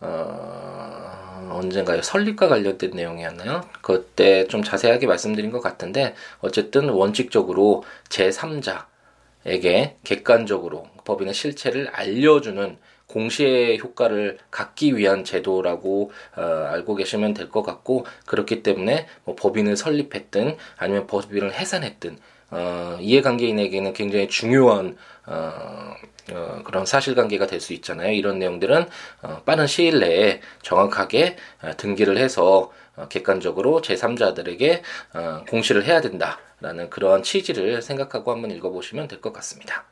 어, 0.00 1.50
언젠가요 1.52 2.02
설립과 2.02 2.48
관련된 2.48 2.90
내용이었나요? 2.90 3.64
그때 3.80 4.48
좀 4.48 4.64
자세하게 4.64 5.06
말씀드린 5.06 5.52
것 5.52 5.60
같은데 5.60 6.16
어쨌든 6.40 6.88
원칙적으로 6.88 7.84
제 8.08 8.30
3자에게 8.30 9.94
객관적으로 10.02 10.88
법인의 11.04 11.32
실체를 11.32 11.88
알려주는 11.92 12.76
공시의 13.08 13.78
효과를 13.80 14.38
갖기 14.50 14.96
위한 14.96 15.24
제도라고 15.24 16.12
어, 16.36 16.42
알고 16.42 16.94
계시면 16.94 17.34
될 17.34 17.48
것 17.50 17.62
같고 17.62 18.06
그렇기 18.26 18.62
때문에 18.62 19.06
뭐 19.24 19.34
법인을 19.34 19.76
설립했든 19.76 20.56
아니면 20.76 21.06
법인을 21.06 21.52
해산했든 21.54 22.18
어, 22.50 22.98
이해관계인에게는 23.00 23.92
굉장히 23.94 24.28
중요한 24.28 24.96
어, 25.26 25.94
어, 26.32 26.62
그런 26.64 26.84
사실관계가 26.86 27.46
될 27.46 27.60
수 27.60 27.72
있잖아요. 27.74 28.12
이런 28.12 28.38
내용들은 28.38 28.86
어, 29.22 29.42
빠른 29.44 29.66
시일 29.66 30.00
내에 30.00 30.40
정확하게 30.62 31.36
어, 31.62 31.70
등기를 31.76 32.18
해서 32.18 32.70
어, 32.96 33.08
객관적으로 33.08 33.80
제3자들에게 33.82 34.82
어, 35.14 35.44
공시를 35.48 35.84
해야 35.84 36.00
된다라는 36.02 36.90
그러한 36.90 37.22
취지를 37.22 37.80
생각하고 37.82 38.32
한번 38.32 38.50
읽어보시면 38.50 39.08
될 39.08 39.20
것 39.22 39.32
같습니다. 39.32 39.84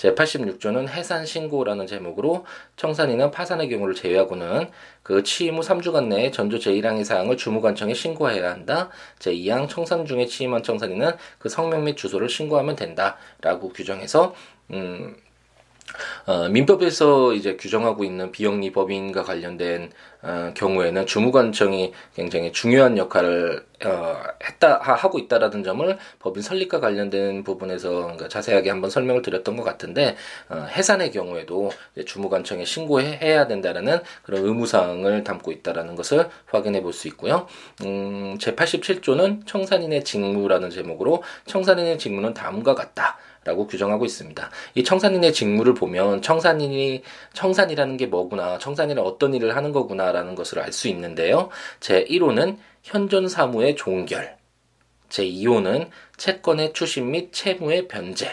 제86조는 0.00 0.88
해산 0.88 1.26
신고라는 1.26 1.86
제목으로 1.86 2.46
청산인은 2.76 3.30
파산의 3.30 3.68
경우를 3.68 3.94
제외하고는 3.94 4.70
그 5.02 5.22
취임 5.22 5.56
후 5.56 5.60
3주간 5.60 6.06
내에 6.08 6.30
전조 6.30 6.58
제1항의 6.58 7.04
사항을 7.04 7.36
주무관청에 7.36 7.94
신고해야 7.94 8.50
한다. 8.50 8.88
제2항 9.18 9.68
청산 9.68 10.06
중에 10.06 10.26
취임한 10.26 10.62
청산인은 10.62 11.12
그 11.38 11.48
성명 11.48 11.84
및 11.84 11.96
주소를 11.96 12.28
신고하면 12.28 12.76
된다라고 12.76 13.68
규정해서 13.72 14.34
음 14.70 15.16
어, 16.26 16.48
민법에서 16.48 17.32
이제 17.34 17.56
규정하고 17.56 18.04
있는 18.04 18.30
비영리 18.32 18.72
법인과 18.72 19.22
관련된 19.22 19.90
어, 20.22 20.52
경우에는 20.54 21.06
주무관청이 21.06 21.92
굉장히 22.14 22.52
중요한 22.52 22.98
역할을 22.98 23.64
어, 23.86 24.16
했다 24.44 24.78
하고 24.78 25.18
있다라는 25.18 25.64
점을 25.64 25.98
법인 26.18 26.42
설립과 26.42 26.80
관련된 26.80 27.42
부분에서 27.44 27.90
그러니까 27.90 28.28
자세하게 28.28 28.68
한번 28.68 28.90
설명을 28.90 29.22
드렸던 29.22 29.56
것 29.56 29.62
같은데 29.64 30.16
어, 30.50 30.66
해산의 30.68 31.12
경우에도 31.12 31.70
주무관청에 32.04 32.66
신고해야 32.66 33.46
된다라는 33.46 34.00
그런 34.22 34.44
의무사항을 34.44 35.24
담고 35.24 35.52
있다라는 35.52 35.96
것을 35.96 36.28
확인해 36.46 36.82
볼 36.82 36.90
수 36.92 37.08
있고요. 37.08 37.46
음, 37.84 38.36
제 38.38 38.54
87조는 38.54 39.46
청산인의 39.46 40.04
직무라는 40.04 40.70
제목으로 40.70 41.22
청산인의 41.46 41.98
직무는 41.98 42.34
다음과 42.34 42.74
같다. 42.74 43.18
라고 43.44 43.66
규정하고 43.66 44.04
있습니다. 44.04 44.50
이 44.74 44.84
청산인의 44.84 45.32
직무를 45.32 45.74
보면 45.74 46.20
청산인이 46.22 47.02
청산이라는 47.32 47.96
게 47.96 48.06
뭐구나, 48.06 48.58
청산이는 48.58 49.02
어떤 49.02 49.34
일을 49.34 49.56
하는 49.56 49.72
거구나라는 49.72 50.34
것을 50.34 50.58
알 50.60 50.72
수 50.72 50.88
있는데요. 50.88 51.48
제 51.80 52.04
1호는 52.04 52.58
현존 52.82 53.28
사무의 53.28 53.76
종결, 53.76 54.36
제 55.08 55.24
2호는 55.24 55.88
채권의 56.16 56.72
추심 56.74 57.10
및 57.10 57.32
채무의 57.32 57.88
변제, 57.88 58.30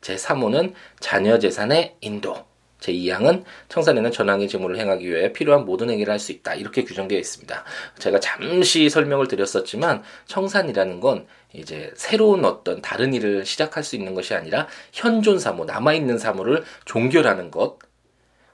제 0.00 0.14
3호는 0.14 0.72
자녀 1.00 1.38
재산의 1.38 1.96
인도, 2.00 2.47
제2항은 2.80 3.44
청산인은 3.68 4.12
전항의 4.12 4.48
직무를 4.48 4.78
행하기 4.78 5.08
위해 5.08 5.32
필요한 5.32 5.64
모든 5.64 5.90
행위를 5.90 6.12
할 6.12 6.18
수 6.18 6.32
있다. 6.32 6.54
이렇게 6.54 6.84
규정되어 6.84 7.18
있습니다. 7.18 7.64
제가 7.98 8.20
잠시 8.20 8.88
설명을 8.90 9.28
드렸었지만 9.28 10.02
청산이라는 10.26 11.00
건 11.00 11.26
이제 11.52 11.92
새로운 11.94 12.44
어떤 12.44 12.82
다른 12.82 13.14
일을 13.14 13.46
시작할 13.46 13.84
수 13.84 13.96
있는 13.96 14.14
것이 14.14 14.34
아니라 14.34 14.66
현존 14.92 15.38
사무, 15.38 15.64
남아있는 15.64 16.18
사무를 16.18 16.64
종결하는 16.84 17.50
것, 17.50 17.78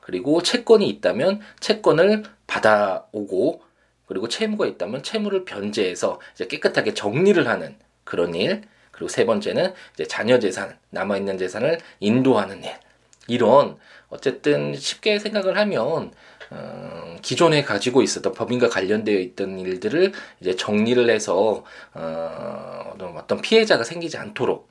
그리고 0.00 0.42
채권이 0.42 0.86
있다면 0.88 1.40
채권을 1.60 2.24
받아오고, 2.46 3.62
그리고 4.06 4.28
채무가 4.28 4.66
있다면 4.66 5.02
채무를 5.02 5.46
변제해서 5.46 6.20
이제 6.34 6.46
깨끗하게 6.46 6.92
정리를 6.92 7.48
하는 7.48 7.76
그런 8.04 8.34
일, 8.34 8.62
그리고 8.90 9.08
세 9.08 9.24
번째는 9.24 9.72
이제 9.94 10.06
자녀 10.06 10.38
재산, 10.38 10.78
남아있는 10.90 11.38
재산을 11.38 11.78
인도하는 12.00 12.62
일. 12.62 12.72
이런 13.26 13.78
어쨌든 14.14 14.74
쉽게 14.74 15.18
생각을 15.18 15.58
하면 15.58 16.12
어, 16.50 17.16
기존에 17.20 17.62
가지고 17.62 18.02
있었던 18.02 18.32
법인과 18.32 18.68
관련되어 18.68 19.18
있던 19.18 19.58
일들을 19.58 20.12
이제 20.40 20.54
정리를 20.54 21.10
해서 21.10 21.64
어, 21.94 22.94
어떤 23.16 23.40
피해자가 23.40 23.82
생기지 23.82 24.16
않도록 24.16 24.68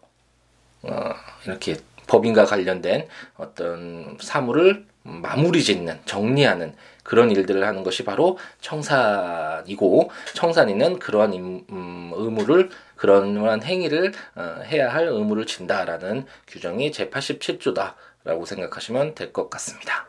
어, 0.84 1.14
이렇게 1.46 1.78
법인과 2.08 2.46
관련된 2.46 3.08
어떤 3.38 4.18
사물을 4.22 4.86
마무리 5.04 5.62
짓는 5.64 6.00
정리하는 6.06 6.76
그런 7.04 7.32
일들을 7.32 7.66
하는 7.66 7.84
것이 7.84 8.06
바로 8.06 8.38
청산이고 8.62 10.10
청산인은 10.34 11.00
그러한 11.00 11.34
임, 11.34 11.66
음, 11.70 12.12
의무를 12.16 12.70
그러한 12.96 13.64
행위를 13.64 14.14
어, 14.36 14.62
해야 14.66 14.94
할 14.94 15.08
의무를 15.08 15.46
진다라는 15.46 16.26
규정이 16.48 16.92
제87조다 16.92 17.96
라고 18.24 18.46
생각하시면 18.46 19.16
될 19.16 19.32
것 19.34 19.50
같습니다. 19.50 20.08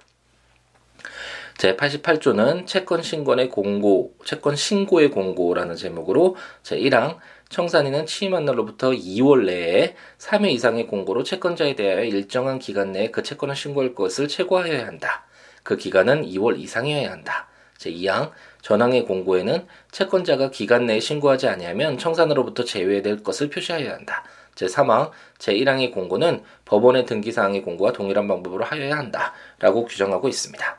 제 1.57 1.77
88조는 1.77 2.67
채권 2.67 3.03
신고의 3.03 3.49
공고, 3.49 4.15
채권 4.25 4.57
신고의 4.57 5.11
공고라는 5.11 5.77
제목으로 5.77 6.37
제 6.63 6.77
1항 6.77 7.19
청산인은 7.49 8.07
취임한 8.07 8.45
날로부터 8.45 8.91
2월 8.91 9.45
내에 9.47 9.95
3회 10.19 10.51
이상의 10.51 10.89
공고로 10.89 11.23
채권자에 11.23 11.77
대하여 11.77 12.03
일정한 12.05 12.59
기간 12.59 12.91
내에 12.93 13.11
그 13.11 13.23
채권을 13.23 13.55
신고할 13.55 13.95
것을 13.95 14.27
최고하여야 14.27 14.87
한다. 14.87 15.27
그 15.63 15.77
기간은 15.77 16.25
2월 16.27 16.59
이상이어야 16.59 17.11
한다. 17.11 17.49
제2항 17.79 18.33
전항의 18.63 19.05
공고에는 19.05 19.67
채권자가 19.93 20.51
기간 20.51 20.87
내에 20.87 20.99
신고하지 20.99 21.49
아니하면 21.49 21.99
청산으로부터 21.99 22.65
제외될 22.65 23.23
것을 23.23 23.51
표시하여야 23.51 23.93
한다. 23.93 24.25
제3항 24.55 25.11
제1항의 25.39 25.93
공고는 25.93 26.43
법원의 26.65 27.07
등기사항의 27.07 27.63
공고와 27.63 27.93
동일한 27.93 28.29
방법으로 28.29 28.65
하여야 28.65 28.97
한다. 28.97 29.33
라고 29.59 29.85
규정하고 29.85 30.29
있습니다. 30.29 30.79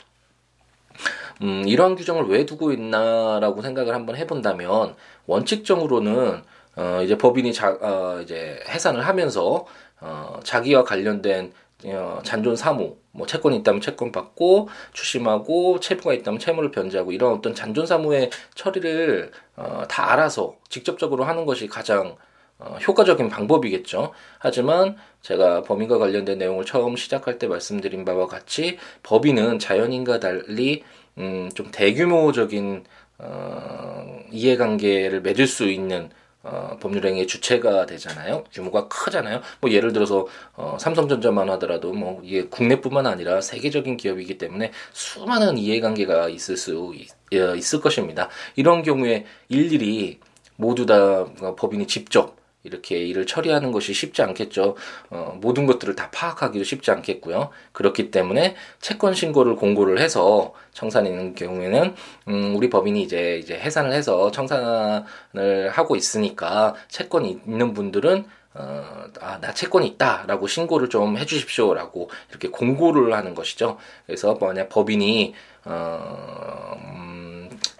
음, 1.42 1.64
이러한 1.68 1.96
규정을 1.96 2.26
왜 2.28 2.46
두고 2.46 2.72
있나라고 2.72 3.62
생각을 3.62 3.94
한번 3.94 4.16
해본다면 4.16 4.96
원칙적으로는 5.28 6.44
어, 6.78 7.02
이제 7.04 7.18
법인이 7.18 7.54
자, 7.54 7.78
어, 7.82 8.20
이제 8.22 8.60
해산을 8.68 9.06
하면서 9.06 9.66
어, 10.02 10.40
자기와 10.44 10.84
관련된 10.84 11.54
어, 11.86 12.20
잔존 12.24 12.56
사무, 12.56 12.98
뭐 13.12 13.28
채권이 13.28 13.58
있다면 13.58 13.82
채권 13.82 14.12
받고 14.12 14.70
추심하고 14.94 15.80
채무가 15.80 16.14
있다면 16.14 16.40
채무를 16.40 16.72
변제하고 16.72 17.12
이런 17.12 17.34
어떤 17.34 17.54
잔존 17.54 17.86
사무의 17.86 18.30
처리를 18.56 19.32
어, 19.56 19.84
다 19.88 20.12
알아서 20.12 20.56
직접적으로 20.70 21.24
하는 21.26 21.46
것이 21.46 21.68
가장 21.68 22.16
어, 22.58 22.78
효과적인 22.88 23.30
방법이겠죠. 23.30 24.12
하지만 24.40 24.96
제가 25.22 25.64
법인과 25.64 25.98
관련된 25.98 26.38
내용을 26.38 26.66
처음 26.66 26.96
시작할 26.96 27.38
때 27.38 27.48
말씀드린 27.48 28.06
바와 28.06 28.28
같이 28.28 28.78
법인은 29.04 29.60
자연인과 29.60 30.20
달리 30.20 30.84
음, 31.18 31.50
좀 31.54 31.70
대규모적인 31.72 32.84
어, 33.18 34.20
이해관계를 34.32 35.22
맺을 35.22 35.48
수 35.48 35.66
있는 35.66 36.10
어, 36.44 36.78
법률행위의 36.80 37.26
주체가 37.26 37.88
되잖아요. 37.88 38.44
규모가 38.54 38.88
크잖아요. 38.88 39.42
뭐 39.62 39.72
예를 39.72 39.94
들어서 39.94 40.28
어, 40.54 40.78
삼성전자만 40.80 41.50
하더라도 41.52 41.92
뭐 41.92 42.22
이게 42.24 42.46
국내뿐만 42.46 43.08
아니라 43.08 43.42
세계적인 43.42 43.98
기업이기 43.98 44.38
때문에 44.38 44.72
수많은 44.94 45.58
이해관계가 45.58 46.30
있을 46.30 46.56
수 46.56 46.94
있, 46.94 47.10
어, 47.36 47.56
있을 47.56 47.82
것입니다. 47.82 48.30
이런 48.56 48.84
경우에 48.84 49.26
일일이 49.50 50.20
모두 50.56 50.86
다 50.86 51.26
법인이 51.58 51.88
직접 51.88 52.38
이렇게 52.66 52.98
일을 52.98 53.26
처리하는 53.26 53.72
것이 53.72 53.94
쉽지 53.94 54.22
않겠죠. 54.22 54.76
어, 55.12 55.38
모든 55.40 55.66
것들을 55.66 55.96
다 55.96 56.10
파악하기도 56.12 56.64
쉽지 56.66 56.92
않겠고요. 56.92 57.50
그렇기 57.72 58.12
때문에 58.12 58.56
채권 58.82 59.14
신고를 59.14 59.56
공고를 59.56 60.00
해서 60.00 60.54
청산이 60.74 61.10
있는 61.10 61.36
경우에는 61.36 61.96
음, 62.28 62.56
우리 62.56 62.70
법인이 62.70 63.02
이제 63.02 63.38
이제 63.38 63.56
해산을 63.56 63.94
해서 63.94 64.32
청산을 64.32 65.70
하고 65.72 65.96
있으니까 65.96 66.76
채권이 66.90 67.42
있는 67.46 67.74
분들은 67.74 68.26
어, 68.56 69.06
아, 69.20 69.40
나 69.42 69.54
채권이 69.54 69.86
있다 69.88 70.24
라고 70.28 70.48
신고를 70.48 70.90
좀 70.90 71.18
해주십시오 71.18 71.74
라고 71.74 72.10
이렇게 72.30 72.48
공고를 72.48 73.14
하는 73.14 73.36
것이죠. 73.36 73.78
그래서 74.06 74.38
만약 74.40 74.70
법인이 74.70 75.34
어, 75.66 76.78
음, 76.96 77.25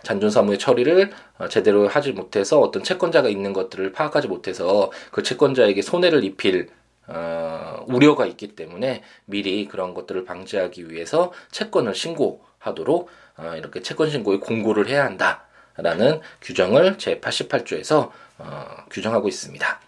잔존사무의 0.06 0.58
처리를 0.58 1.12
어, 1.40 1.50
제대로 1.50 1.88
하지 1.88 2.14
못해서 2.14 2.62
어떤 2.62 2.84
채권자가 2.84 3.28
있는 3.28 3.52
것들을 3.52 3.92
파악하지 3.92 4.30
못해서 4.30 4.92
그 5.12 5.24
채권자에게 5.24 5.82
손해를 5.82 6.24
입힐 6.24 6.70
어, 7.08 7.84
우려가 7.88 8.26
있기 8.26 8.56
때문에 8.56 9.04
미리 9.26 9.68
그런 9.68 9.94
것들을 9.94 10.24
방지하기 10.24 10.90
위해서 10.90 11.34
채권을 11.52 11.94
신고하도록 11.94 13.10
어, 13.38 13.54
이렇게 13.58 13.82
채권 13.82 14.10
신고에 14.10 14.38
공고를 14.38 14.88
해야 14.88 15.06
한다라는 15.06 16.22
규정을 16.42 16.98
제 16.98 17.20
88조에서 17.20 18.12
어, 18.38 18.66
규정하고 18.90 19.28
있습니다. 19.28 19.82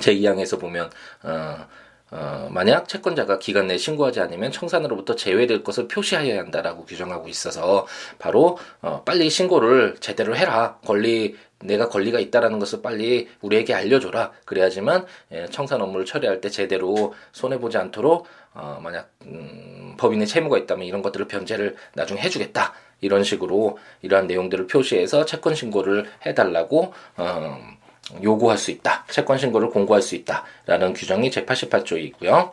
제 0.00 0.14
2항에서 0.14 0.60
보면 0.60 0.90
어, 1.22 1.66
어, 2.10 2.48
만약 2.50 2.88
채권자가 2.88 3.38
기간 3.38 3.66
내에 3.66 3.78
신고하지 3.78 4.20
않으면 4.20 4.52
청산으로부터 4.52 5.16
제외될 5.16 5.64
것을 5.64 5.88
표시하여야 5.88 6.38
한다라고 6.38 6.84
규정하고 6.84 7.28
있어서 7.28 7.86
바로 8.18 8.58
어, 8.80 9.02
빨리 9.04 9.28
신고를 9.28 9.96
제대로 10.00 10.36
해라. 10.36 10.78
권리 10.84 11.36
내가 11.58 11.88
권리가 11.88 12.20
있다라는 12.20 12.58
것을 12.58 12.82
빨리 12.82 13.28
우리에게 13.40 13.74
알려줘라. 13.74 14.32
그래야지만 14.44 15.06
예, 15.32 15.46
청산 15.46 15.80
업무를 15.80 16.04
처리할 16.04 16.40
때 16.40 16.50
제대로 16.50 17.14
손해 17.32 17.58
보지 17.58 17.78
않도록 17.78 18.26
어, 18.54 18.78
만약 18.82 19.10
음, 19.24 19.94
법인의 19.98 20.26
채무가 20.26 20.58
있다면 20.58 20.86
이런 20.86 21.02
것들을 21.02 21.26
변제를 21.26 21.76
나중에 21.94 22.20
해주겠다. 22.20 22.72
이런 23.00 23.24
식으로 23.24 23.78
이러한 24.02 24.26
내용들을 24.26 24.68
표시해서 24.68 25.24
채권 25.24 25.54
신고를 25.54 26.06
해달라고 26.24 26.92
어, 27.16 27.58
요구할 28.22 28.58
수 28.58 28.70
있다. 28.70 29.04
채권 29.10 29.38
신고를 29.38 29.70
공고할 29.70 30.02
수 30.02 30.14
있다라는 30.14 30.94
규정이 30.94 31.30
제88조에 31.30 32.02
있고요. 32.04 32.52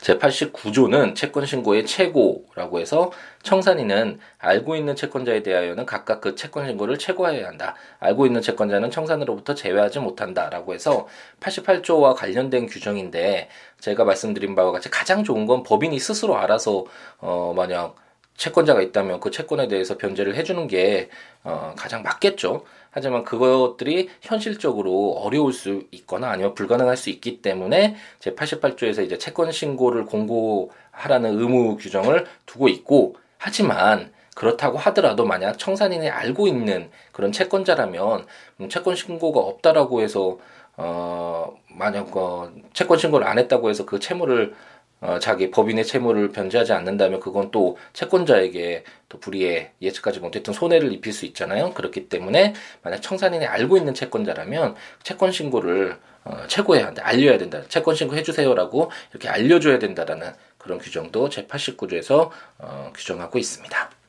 제89조는 0.00 1.14
채권 1.14 1.46
신고의 1.46 1.86
최고라고 1.86 2.80
해서 2.80 3.12
청산인은 3.42 4.18
알고 4.38 4.76
있는 4.76 4.96
채권자에 4.96 5.42
대하여는 5.42 5.86
각각 5.86 6.20
그 6.20 6.34
채권 6.34 6.66
신고를 6.66 6.98
최고해야 6.98 7.46
한다. 7.46 7.74
알고 8.00 8.26
있는 8.26 8.42
채권자는 8.42 8.90
청산으로부터 8.90 9.54
제외하지 9.54 10.00
못한다라고 10.00 10.74
해서 10.74 11.06
88조와 11.40 12.14
관련된 12.14 12.66
규정인데 12.66 13.48
제가 13.80 14.04
말씀드린 14.04 14.54
바와 14.54 14.72
같이 14.72 14.90
가장 14.90 15.24
좋은 15.24 15.46
건 15.46 15.62
법인이 15.62 15.98
스스로 15.98 16.36
알아서 16.36 16.84
어 17.18 17.52
만약 17.54 17.94
채권자가 18.40 18.80
있다면 18.80 19.20
그 19.20 19.30
채권에 19.30 19.68
대해서 19.68 19.98
변제를 19.98 20.34
해주는 20.34 20.66
게 20.66 21.10
어, 21.44 21.74
가장 21.76 22.02
맞겠죠. 22.02 22.64
하지만 22.90 23.22
그것들이 23.22 24.08
현실적으로 24.22 25.12
어려울 25.12 25.52
수 25.52 25.82
있거나 25.90 26.30
아니면 26.30 26.54
불가능할 26.54 26.96
수 26.96 27.10
있기 27.10 27.42
때문에 27.42 27.96
제 28.18 28.34
88조에서 28.34 29.04
이제 29.04 29.18
채권 29.18 29.52
신고를 29.52 30.06
공고하라는 30.06 31.38
의무 31.38 31.76
규정을 31.76 32.24
두고 32.46 32.68
있고 32.68 33.16
하지만 33.36 34.10
그렇다고 34.34 34.78
하더라도 34.78 35.26
만약 35.26 35.58
청산인이 35.58 36.08
알고 36.08 36.48
있는 36.48 36.90
그런 37.12 37.32
채권자라면 37.32 38.26
음, 38.60 38.68
채권 38.70 38.96
신고가 38.96 39.38
없다라고 39.38 40.00
해서 40.00 40.38
어 40.78 41.54
만약 41.68 42.16
어, 42.16 42.50
채권 42.72 42.96
신고를 42.96 43.26
안 43.26 43.38
했다고 43.38 43.68
해서 43.68 43.84
그 43.84 43.98
채무를 43.98 44.54
어, 45.00 45.18
자기 45.18 45.50
법인의 45.50 45.84
채무를 45.86 46.30
변제하지 46.30 46.72
않는다면 46.72 47.20
그건 47.20 47.50
또 47.50 47.78
채권자에게 47.92 48.84
또 49.08 49.18
불이해 49.18 49.72
예측하지 49.80 50.20
못했던 50.20 50.54
손해를 50.54 50.92
입힐 50.92 51.12
수 51.12 51.24
있잖아요. 51.26 51.72
그렇기 51.72 52.08
때문에 52.08 52.54
만약 52.82 53.00
청산인이 53.00 53.46
알고 53.46 53.76
있는 53.76 53.94
채권자라면 53.94 54.74
채권 55.02 55.32
신고를 55.32 55.98
어, 56.24 56.46
최고해야 56.48 56.86
한다, 56.86 57.02
알려야 57.04 57.38
된다. 57.38 57.62
채권 57.68 57.94
신고 57.94 58.14
해주세요라고 58.16 58.90
이렇게 59.10 59.28
알려줘야 59.28 59.78
된다라는 59.78 60.32
그런 60.58 60.78
규정도 60.78 61.30
제 61.30 61.46
89조에서 61.46 62.30
어, 62.58 62.92
규정하고 62.94 63.38
있습니다. 63.38 63.99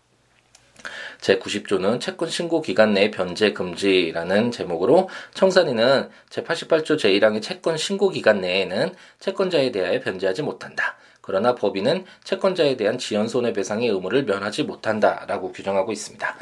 제90조는 1.21 1.99
채권 1.99 2.29
신고 2.29 2.62
기간 2.62 2.93
내 2.93 3.12
변제 3.12 3.53
금지라는 3.53 4.51
제목으로 4.51 5.10
청산인은 5.34 6.10
제88조 6.29 6.97
제1항의 6.97 7.41
채권 7.41 7.77
신고 7.77 8.10
기간 8.10 8.41
내에는 8.41 8.93
채권자에 9.19 9.71
대하여 9.71 9.99
변제하지 10.01 10.41
못한다. 10.41 10.97
그러나 11.21 11.53
법인은 11.53 12.05
채권자에 12.23 12.75
대한 12.75 12.97
지연 12.97 13.27
손해배상의 13.27 13.88
의무를 13.89 14.25
면하지 14.25 14.63
못한다라고 14.63 15.51
규정하고 15.51 15.91
있습니다. 15.91 16.36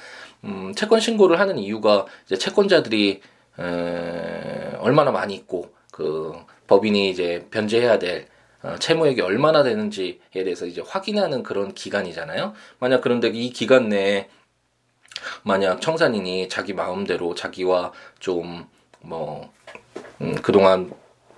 음, 0.45 0.73
채권 0.75 1.01
신고를 1.01 1.39
하는 1.39 1.57
이유가 1.57 2.05
이제 2.25 2.37
채권자들이 2.37 3.21
에, 3.59 4.75
얼마나 4.79 5.11
많이 5.11 5.35
있고 5.35 5.73
그 5.91 6.33
법인이 6.67 7.09
이제 7.09 7.45
변제해야 7.51 7.99
될 7.99 8.27
어, 8.61 8.75
채무액이 8.77 9.21
얼마나 9.21 9.63
되는지에 9.63 10.17
대해서 10.31 10.65
이제 10.65 10.81
확인하는 10.85 11.43
그런 11.43 11.73
기간이잖아요. 11.73 12.53
만약 12.79 13.01
그런데 13.01 13.29
이 13.29 13.51
기간 13.51 13.89
내에 13.89 14.27
만약 15.43 15.81
청산인이 15.81 16.49
자기 16.49 16.73
마음대로 16.73 17.35
자기와 17.35 17.91
좀 18.19 18.67
뭐, 19.01 19.51
음, 20.21 20.35
그동안 20.41 20.91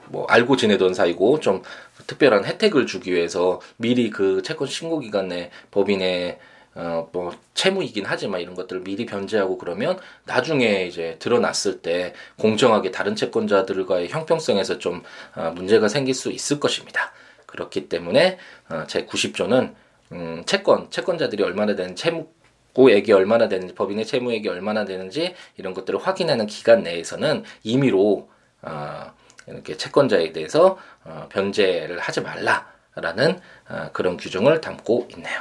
뭐 0.08 0.26
알고 0.26 0.58
지내던 0.58 0.94
사이고 0.94 1.40
좀 1.40 1.64
특별한 2.08 2.46
혜택을 2.46 2.86
주기 2.86 3.14
위해서 3.14 3.62
미리 3.78 4.10
그 4.10 4.42
채권 4.44 4.68
신고 4.68 5.00
기간에 5.00 5.52
법인의 5.72 6.40
어, 6.74 7.10
뭐, 7.12 7.34
채무이긴 7.54 8.06
하지만 8.06 8.40
이런 8.40 8.56
것들을 8.56 8.84
미리 8.84 9.06
변제하고 9.06 9.58
그러면 9.58 10.00
나중에 10.24 10.86
이제 10.86 11.18
드러났을 11.20 11.82
때 11.82 12.14
공정하게 12.38 12.92
다른 12.92 13.16
채권자들과의 13.16 14.08
형평성에서 14.10 14.80
좀 14.80 15.04
어, 15.36 15.52
문제가 15.54 15.90
생길 15.90 16.14
수 16.14 16.32
있을 16.32 16.60
것입니다. 16.60 17.12
그렇기 17.46 17.90
때문에 17.90 18.38
어, 18.70 18.86
제 18.88 19.06
90조는 19.06 19.74
음, 20.14 20.44
채권, 20.46 20.90
채권자들이 20.90 21.44
얼마나 21.44 21.76
되는 21.76 21.96
채무 21.96 22.28
고액이 22.74 23.12
얼마나 23.12 23.48
되는지, 23.48 23.76
법인의 23.76 24.06
채무액이 24.06 24.48
얼마나 24.48 24.86
되는지 24.86 25.36
이런 25.58 25.74
것들을 25.74 26.00
확인하는 26.00 26.48
기간 26.48 26.84
내에서는 26.84 27.44
임의로 27.64 28.30
어, 28.62 29.14
이렇게 29.48 29.76
채권자에 29.76 30.32
대해서 30.32 30.78
어, 31.04 31.28
변제를 31.30 32.00
하지 32.00 32.22
말라라는 32.22 33.40
어, 33.70 33.90
그런 33.94 34.18
규정을 34.18 34.62
담고 34.62 35.08
있네요. 35.12 35.40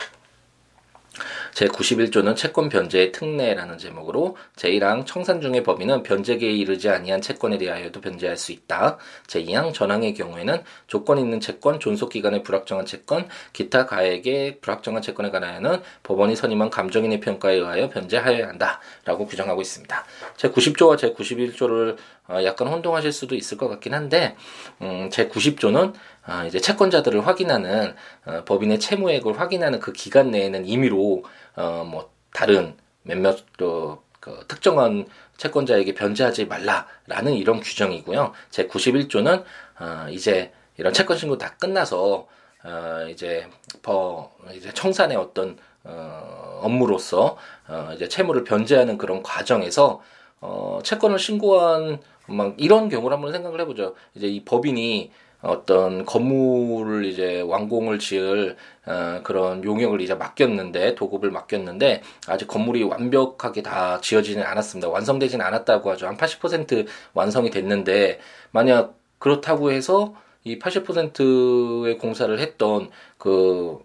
제91조는 1.54 2.36
채권 2.36 2.68
변제의 2.68 3.12
특례라는 3.12 3.78
제목으로 3.78 4.36
제1항 4.56 5.06
청산 5.06 5.40
중의 5.40 5.62
법인은 5.62 6.02
변제계에 6.02 6.50
이르지 6.50 6.88
아니한 6.88 7.20
채권에 7.20 7.58
대하여도 7.58 8.00
변제할 8.00 8.36
수 8.36 8.52
있다. 8.52 8.98
제2항 9.26 9.74
전항의 9.74 10.14
경우에는 10.14 10.62
조건 10.86 11.18
있는 11.18 11.40
채권, 11.40 11.80
존속기간의 11.80 12.42
불확정한 12.42 12.86
채권, 12.86 13.28
기타 13.52 13.86
가액의 13.86 14.60
불확정한 14.60 15.02
채권에 15.02 15.30
관하여는 15.30 15.80
법원이 16.02 16.36
선임한 16.36 16.70
감정인의 16.70 17.20
평가에 17.20 17.56
의하여 17.56 17.88
변제하여야 17.88 18.48
한다. 18.48 18.80
라고 19.04 19.26
규정하고 19.26 19.60
있습니다. 19.60 20.04
제90조와 20.36 20.96
제91조를 20.96 21.96
어, 22.28 22.44
약간 22.44 22.68
혼동하실 22.68 23.12
수도 23.12 23.34
있을 23.34 23.58
것 23.58 23.68
같긴 23.68 23.92
한데, 23.92 24.36
음, 24.82 25.08
제 25.10 25.28
90조는 25.28 25.94
아, 26.22 26.44
이제 26.44 26.60
채권자들을 26.60 27.26
확인하는 27.26 27.94
어, 28.24 28.44
법인의 28.44 28.78
채무액을 28.78 29.40
확인하는 29.40 29.80
그 29.80 29.92
기간 29.92 30.30
내에는 30.30 30.64
임의로 30.64 31.24
어, 31.56 31.84
뭐 31.84 32.10
다른 32.32 32.76
몇몇 33.02 33.44
또 33.56 34.02
그 34.20 34.44
특정한 34.46 35.06
채권자에게 35.38 35.94
변제하지 35.94 36.44
말라라는 36.46 37.34
이런 37.34 37.60
규정이고요. 37.60 38.32
제 38.50 38.68
91조는 38.68 39.44
어, 39.80 40.06
이제 40.10 40.52
이런 40.76 40.92
채권 40.92 41.16
신고 41.16 41.38
다 41.38 41.56
끝나서 41.58 42.28
어, 42.62 43.06
이제 43.10 43.48
버 43.82 44.30
이제 44.52 44.72
청산의 44.72 45.16
어떤 45.16 45.56
어, 45.84 46.60
업무로서 46.62 47.38
어, 47.66 47.90
이제 47.94 48.06
채무를 48.08 48.44
변제하는 48.44 48.98
그런 48.98 49.22
과정에서 49.22 50.02
어, 50.42 50.80
채권을 50.84 51.18
신고한 51.18 52.00
막 52.26 52.54
이런 52.58 52.90
경우를 52.90 53.16
한번 53.16 53.32
생각을 53.32 53.60
해보죠. 53.62 53.94
이제 54.14 54.26
이 54.26 54.44
법인이 54.44 55.10
어떤 55.42 56.04
건물을 56.04 57.04
이제 57.04 57.40
완공을 57.40 57.98
지을 57.98 58.56
어, 58.86 59.20
그런 59.22 59.64
용역을 59.64 60.00
이제 60.00 60.14
맡겼는데 60.14 60.94
도급을 60.94 61.30
맡겼는데 61.30 62.02
아직 62.26 62.46
건물이 62.48 62.82
완벽하게 62.84 63.62
다 63.62 64.00
지어지는 64.00 64.42
않았습니다. 64.44 64.88
완성되지는 64.88 65.44
않았다고 65.44 65.90
하죠. 65.92 66.06
한 66.06 66.16
80% 66.16 66.86
완성이 67.14 67.50
됐는데 67.50 68.20
만약 68.50 68.94
그렇다고 69.18 69.72
해서 69.72 70.14
이 70.44 70.58
80%의 70.58 71.98
공사를 71.98 72.38
했던 72.38 72.90
그 73.18 73.78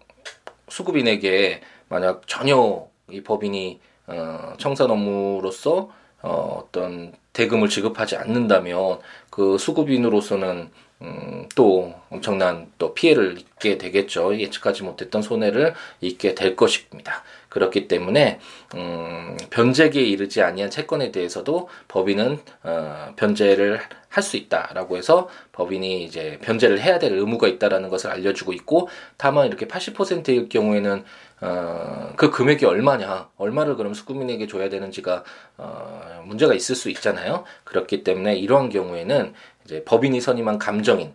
수급인에게 0.69 1.61
만약 1.89 2.27
전혀 2.27 2.87
이 3.09 3.21
법인이 3.21 3.79
어, 4.07 4.53
청산 4.57 4.91
업무로서 4.91 5.89
어, 6.21 6.63
어떤 6.63 7.13
대금을 7.33 7.69
지급하지 7.69 8.15
않는다면 8.15 8.99
그 9.29 9.57
수급인으로서는 9.57 10.71
음, 11.05 11.47
또 11.55 11.93
엄청난 12.09 12.71
또 12.79 12.93
피해를 12.93 13.37
입게 13.37 13.77
되겠죠. 13.77 14.37
예측하지 14.39 14.83
못했던 14.83 15.21
손해를 15.21 15.75
입게 16.01 16.33
될 16.33 16.55
것입니다. 16.55 17.23
그렇기 17.49 17.87
때문에 17.87 18.39
음, 18.75 19.37
변제기에 19.51 20.01
이르지 20.03 20.41
아니한 20.41 20.71
채권에 20.71 21.11
대해서도 21.11 21.69
법인은 21.87 22.39
어, 22.63 23.13
변제를 23.15 23.79
할 24.15 24.23
수 24.23 24.37
있다라고 24.37 24.95
해서 24.95 25.27
법인이 25.51 26.03
이제 26.03 26.39
변제를 26.41 26.79
해야 26.79 26.99
될 26.99 27.13
의무가 27.13 27.47
있다라는 27.47 27.89
것을 27.89 28.09
알려주고 28.11 28.53
있고 28.53 28.87
다만 29.17 29.47
이렇게 29.47 29.67
80%일 29.67 30.47
경우에는 30.47 31.03
어, 31.41 32.13
그 32.15 32.31
금액이 32.31 32.65
얼마냐, 32.65 33.29
얼마를 33.37 33.75
그럼 33.75 33.93
수급인에게 33.93 34.47
줘야 34.47 34.69
되는지가 34.69 35.23
어, 35.57 36.23
문제가 36.25 36.53
있을 36.53 36.75
수 36.75 36.89
있잖아요. 36.89 37.43
그렇기 37.65 38.03
때문에 38.03 38.37
이러한 38.37 38.69
경우에는 38.69 39.33
이제 39.65 39.83
법인이 39.83 40.19
선임한 40.21 40.59
감정인 40.59 41.13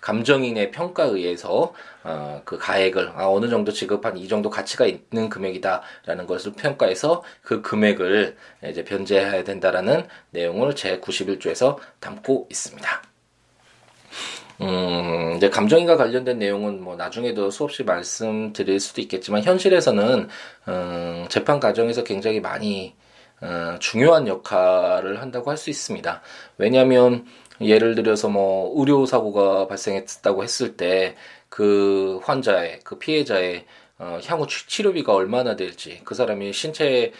감정인의 0.00 0.72
평가에 0.72 1.08
의해서 1.10 1.72
어, 2.02 2.42
그 2.44 2.58
가액을 2.58 3.12
아, 3.14 3.28
어느 3.28 3.48
정도 3.48 3.72
지급한 3.72 4.18
이 4.18 4.26
정도 4.26 4.50
가치가 4.50 4.84
있는 4.84 5.28
금액이다라는 5.28 6.26
것을 6.26 6.52
평가해서 6.54 7.22
그 7.40 7.62
금액을 7.62 8.36
이제 8.68 8.84
변제해야 8.84 9.44
된다라는 9.44 10.08
내용을 10.30 10.74
제 10.74 10.98
91조에서 10.98 11.76
담고 12.00 12.48
있습니다. 12.50 13.02
음, 14.60 15.34
이제 15.36 15.48
감정인과 15.50 15.96
관련된 15.96 16.38
내용은 16.38 16.82
뭐 16.82 16.96
나중에도 16.96 17.50
수없이 17.50 17.84
말씀드릴 17.84 18.80
수도 18.80 19.00
있겠지만 19.00 19.42
현실에서는 19.44 20.28
음, 20.68 21.26
재판 21.28 21.60
과정에서 21.60 22.04
굉장히 22.04 22.40
많이 22.40 22.94
어, 23.40 23.76
중요한 23.80 24.28
역할을 24.28 25.20
한다고 25.20 25.50
할 25.50 25.56
수 25.56 25.68
있습니다. 25.70 26.22
왜냐하면 26.58 27.26
예를 27.64 27.94
들어서 27.94 28.28
뭐 28.28 28.72
의료 28.78 29.06
사고가 29.06 29.66
발생했다고 29.68 30.42
했을 30.42 30.76
때 30.76 31.16
그 31.52 32.18
환자의 32.24 32.80
그 32.82 32.98
피해자의 32.98 33.66
어, 33.98 34.18
향후 34.26 34.46
치료비가 34.48 35.14
얼마나 35.14 35.54
될지 35.54 36.00
그 36.02 36.14
사람이 36.14 36.50
신체 36.54 37.12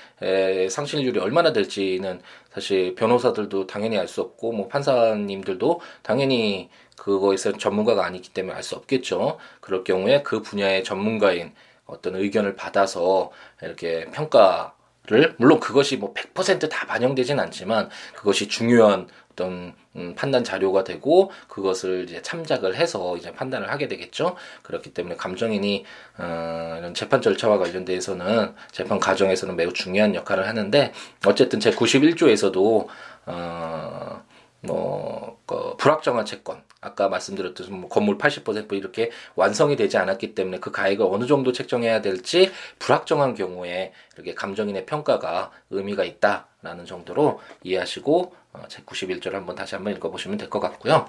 상실률이 0.70 1.20
얼마나 1.20 1.52
될지는 1.52 2.22
사실 2.50 2.94
변호사들도 2.94 3.66
당연히 3.66 3.98
알 3.98 4.08
수 4.08 4.22
없고 4.22 4.52
뭐 4.52 4.68
판사님들도 4.68 5.80
당연히 6.02 6.70
그거에서 6.96 7.52
전문가가 7.58 8.06
아니기 8.06 8.30
때문에 8.30 8.56
알 8.56 8.62
수 8.62 8.74
없겠죠. 8.76 9.38
그럴 9.60 9.84
경우에 9.84 10.22
그 10.22 10.40
분야의 10.40 10.82
전문가인 10.82 11.52
어떤 11.84 12.16
의견을 12.16 12.56
받아서 12.56 13.30
이렇게 13.62 14.06
평가 14.12 14.74
를 15.08 15.34
물론 15.36 15.58
그것이 15.58 15.96
뭐 15.96 16.14
100%다 16.14 16.86
반영되진 16.86 17.40
않지만 17.40 17.88
그것이 18.14 18.46
중요한 18.46 19.08
어떤 19.32 19.74
음, 19.96 20.14
판단 20.16 20.44
자료가 20.44 20.84
되고 20.84 21.32
그것을 21.48 22.04
이제 22.04 22.22
참작을 22.22 22.76
해서 22.76 23.16
이제 23.16 23.32
판단을 23.32 23.68
하게 23.68 23.88
되겠죠. 23.88 24.36
그렇기 24.62 24.94
때문에 24.94 25.16
감정인이 25.16 25.84
어, 26.18 26.76
이런 26.78 26.94
재판 26.94 27.20
절차와 27.20 27.58
관련돼서는 27.58 28.54
재판 28.70 29.00
과정에서는 29.00 29.56
매우 29.56 29.72
중요한 29.72 30.14
역할을 30.14 30.46
하는데 30.46 30.92
어쨌든 31.26 31.58
제 31.58 31.72
91조에서도 31.72 32.86
어, 33.26 34.22
뭐, 34.60 35.40
그 35.46 35.76
불확정한 35.78 36.24
채권, 36.24 36.62
아까 36.82 37.08
말씀드렸듯이 37.08 37.70
뭐 37.70 37.88
건물 37.88 38.18
80% 38.18 38.72
이렇게 38.74 39.10
완성이 39.36 39.76
되지 39.76 39.96
않았기 39.96 40.34
때문에 40.34 40.58
그 40.58 40.70
가액을 40.70 41.06
어느 41.08 41.26
정도 41.26 41.52
책정해야 41.52 42.02
될지 42.02 42.50
불확정한 42.80 43.34
경우에 43.34 43.92
이렇게 44.16 44.34
감정인의 44.34 44.84
평가가 44.84 45.50
의미가 45.70 46.04
있다라는 46.04 46.84
정도로 46.84 47.40
이해하시고 47.62 48.34
어, 48.54 48.64
제 48.68 48.82
91조를 48.82 49.32
한번 49.32 49.54
다시 49.56 49.74
한번 49.76 49.94
읽어보시면 49.94 50.36
될 50.36 50.50
것 50.50 50.60
같고요. 50.60 51.08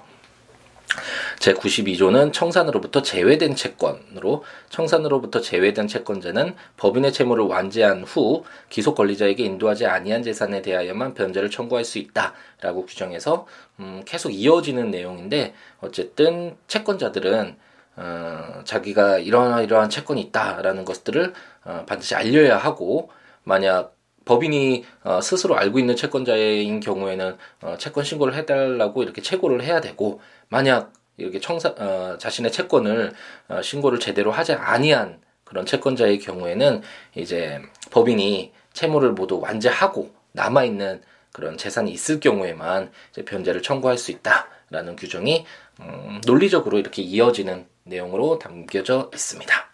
제 1.38 1.52
92조는 1.52 2.32
청산으로부터 2.32 3.02
제외된 3.02 3.54
채권으로 3.54 4.44
청산으로부터 4.70 5.40
제외된 5.40 5.88
채권자는 5.88 6.54
법인의 6.76 7.12
채무를 7.12 7.44
완제한 7.44 8.04
후 8.04 8.44
기속 8.68 8.94
권리자에게 8.94 9.44
인도하지 9.44 9.86
아니한 9.86 10.22
재산에 10.22 10.62
대하여만 10.62 11.14
변제를 11.14 11.50
청구할 11.50 11.84
수 11.84 11.98
있다라고 11.98 12.86
규정해서 12.86 13.46
음, 13.80 14.02
계속 14.06 14.30
이어지는 14.30 14.90
내용인데 14.90 15.54
어쨌든 15.80 16.56
채권자들은 16.68 17.56
어, 17.96 18.62
자기가 18.64 19.18
이러한 19.18 19.64
이러한 19.64 19.90
채권이 19.90 20.20
있다라는 20.22 20.84
것들을 20.84 21.32
어, 21.64 21.84
반드시 21.86 22.14
알려야 22.14 22.56
하고 22.56 23.10
만약 23.44 23.94
법인이 24.24 24.84
어, 25.02 25.20
스스로 25.20 25.56
알고 25.56 25.78
있는 25.78 25.96
채권자인 25.96 26.80
경우에는 26.80 27.36
어, 27.62 27.76
채권 27.78 28.04
신고를 28.04 28.34
해달라고 28.34 29.02
이렇게 29.02 29.22
채고를 29.22 29.62
해야 29.62 29.80
되고 29.80 30.20
만약 30.48 30.92
이렇게 31.16 31.40
청사 31.40 31.70
어, 31.70 32.16
자신의 32.18 32.52
채권을 32.52 33.12
어, 33.48 33.62
신고를 33.62 34.00
제대로 34.00 34.30
하지 34.30 34.52
아니한 34.52 35.20
그런 35.44 35.66
채권자의 35.66 36.18
경우에는 36.18 36.82
이제 37.14 37.60
법인이 37.90 38.52
채무를 38.72 39.12
모두 39.12 39.40
완제하고 39.40 40.10
남아 40.32 40.64
있는 40.64 41.00
그런 41.32 41.56
재산이 41.56 41.90
있을 41.92 42.20
경우에만 42.20 42.90
이제 43.10 43.24
변제를 43.24 43.62
청구할 43.62 43.98
수 43.98 44.10
있다라는 44.10 44.96
규정이 44.96 45.44
음, 45.80 46.20
논리적으로 46.26 46.78
이렇게 46.78 47.02
이어지는 47.02 47.66
내용으로 47.84 48.38
담겨져 48.38 49.10
있습니다. 49.12 49.73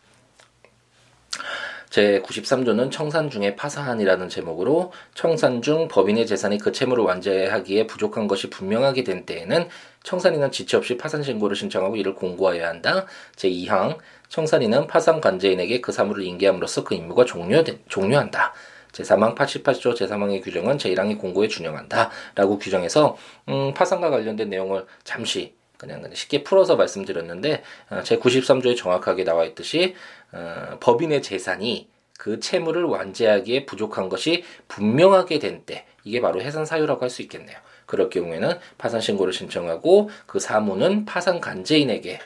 제 1.90 2.22
93조는 2.24 2.92
청산 2.92 3.28
중의 3.28 3.56
파산이라는 3.56 4.28
제목으로 4.28 4.92
청산 5.14 5.60
중 5.60 5.88
법인의 5.88 6.24
재산이 6.24 6.58
그 6.58 6.70
채무를 6.70 7.02
완제하기에 7.02 7.88
부족한 7.88 8.28
것이 8.28 8.48
분명하게 8.48 9.02
된 9.02 9.26
때에는 9.26 9.68
청산인은 10.04 10.52
지체 10.52 10.76
없이 10.76 10.96
파산 10.96 11.24
신고를 11.24 11.56
신청하고 11.56 11.96
이를 11.96 12.14
공고하여야 12.14 12.68
한다. 12.68 13.06
제 13.34 13.50
2항 13.50 13.98
청산인은 14.28 14.86
파산 14.86 15.20
관제인에게 15.20 15.80
그 15.80 15.90
사물을 15.90 16.22
인계함으로써 16.22 16.84
그 16.84 16.94
임무가 16.94 17.24
종료 17.24 17.62
종료한다. 17.88 18.54
제3항 18.92 19.36
88조 19.36 19.96
제3항의 19.96 20.42
규정은 20.42 20.78
제1항의 20.78 21.18
공고에 21.18 21.48
준용한다. 21.48 22.10
라고 22.36 22.58
규정해서 22.58 23.16
음, 23.48 23.74
파산과 23.74 24.10
관련된 24.10 24.48
내용을 24.48 24.86
잠시 25.02 25.54
그냥 25.80 26.04
쉽게 26.12 26.44
풀어서 26.44 26.76
말씀드렸는데 26.76 27.62
어, 27.88 28.02
제 28.04 28.18
93조에 28.18 28.76
정확하게 28.76 29.24
나와 29.24 29.44
있듯이 29.46 29.94
어, 30.32 30.76
법인의 30.80 31.22
재산이 31.22 31.88
그 32.18 32.38
채무를 32.40 32.84
완제하기에 32.84 33.64
부족한 33.66 34.08
것이 34.08 34.44
분명하게 34.68 35.38
된 35.38 35.64
때 35.64 35.86
이게 36.04 36.20
바로 36.20 36.40
해산 36.40 36.64
사유라고 36.64 37.02
할 37.02 37.10
수 37.10 37.22
있겠네요. 37.22 37.56
그럴 37.86 38.08
경우에는 38.10 38.58
파산 38.78 39.00
신고를 39.00 39.32
신청하고 39.32 40.10
그 40.26 40.38
사무는 40.38 41.04
파산 41.04 41.40
간제인에게 41.40 42.20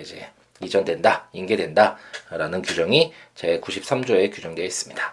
이제 0.00 0.26
이전된다, 0.62 1.28
인계된다라는 1.32 2.62
규정이 2.62 3.12
제 3.34 3.60
93조에 3.60 4.32
규정되어 4.32 4.64
있습니다. 4.64 5.12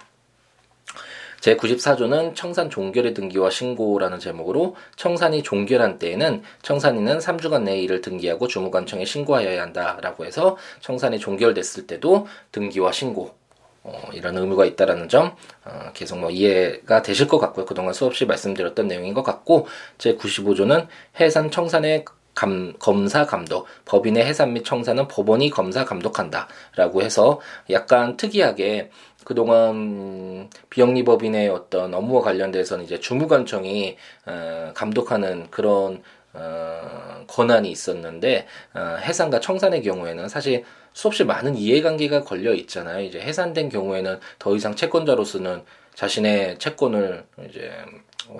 제94조는 1.42 2.36
청산 2.36 2.70
종결의 2.70 3.14
등기와 3.14 3.50
신고라는 3.50 4.20
제목으로 4.20 4.76
청산이 4.96 5.44
종결한 5.44 6.00
때에는 6.00 6.44
청산인은 6.62 7.20
3주간 7.20 7.64
내에 7.64 7.80
이를 7.80 8.02
등기하고 8.02 8.48
주무관청에 8.48 9.06
신고하여야 9.06 9.62
한다라고 9.62 10.26
해서 10.26 10.58
청산이 10.82 11.20
종결됐을 11.20 11.88
때도 11.88 12.28
등기와 12.52 12.92
신고 12.92 13.38
어, 13.84 14.10
이런 14.14 14.38
의무가 14.38 14.66
있다라는 14.66 15.10
점 15.10 15.36
어, 15.66 15.92
계속 15.94 16.20
뭐 16.20 16.30
이해가 16.30 17.02
되실 17.02 17.28
것 17.28 17.40
같고요. 17.40 17.66
그동안 17.66 17.94
수없이 17.94 18.26
말씀드렸던 18.26 18.88
내용인 18.88 19.14
것 19.14 19.24
같고 19.24 19.68
제 19.98 20.16
95조는 20.16 20.88
해산 21.20 21.50
청산의 21.50 22.06
감, 22.36 22.74
검사 22.80 23.26
감독, 23.26 23.68
법인의 23.86 24.26
해산 24.26 24.54
및 24.54 24.64
청산은 24.64 25.08
법원이 25.08 25.50
검사 25.50 25.84
감독한다 25.84 26.48
라고 26.76 27.02
해서 27.02 27.42
약간 27.70 28.16
특이하게 28.16 28.92
그동안 29.26 30.50
비영리법인의 30.70 31.50
어떤 31.50 31.94
업무와 31.94 32.22
관련돼서는 32.22 32.86
이제 32.86 33.00
주무관청이 33.00 33.98
어, 34.26 34.72
감독하는 34.74 35.48
그런 35.52 36.02
어, 36.34 37.26
권한이 37.28 37.70
있었는데 37.70 38.48
어, 38.74 38.98
해산과 39.00 39.40
청산의 39.40 39.84
경우에는 39.84 40.30
사실 40.30 40.64
수없이 40.94 41.24
많은 41.24 41.56
이해관계가 41.56 42.22
걸려 42.22 42.54
있잖아요. 42.54 43.04
이제 43.04 43.20
해산된 43.20 43.70
경우에는 43.70 44.20
더 44.38 44.56
이상 44.56 44.76
채권자로서는 44.76 45.64
자신의 45.96 46.60
채권을 46.60 47.26
이제 47.50 47.72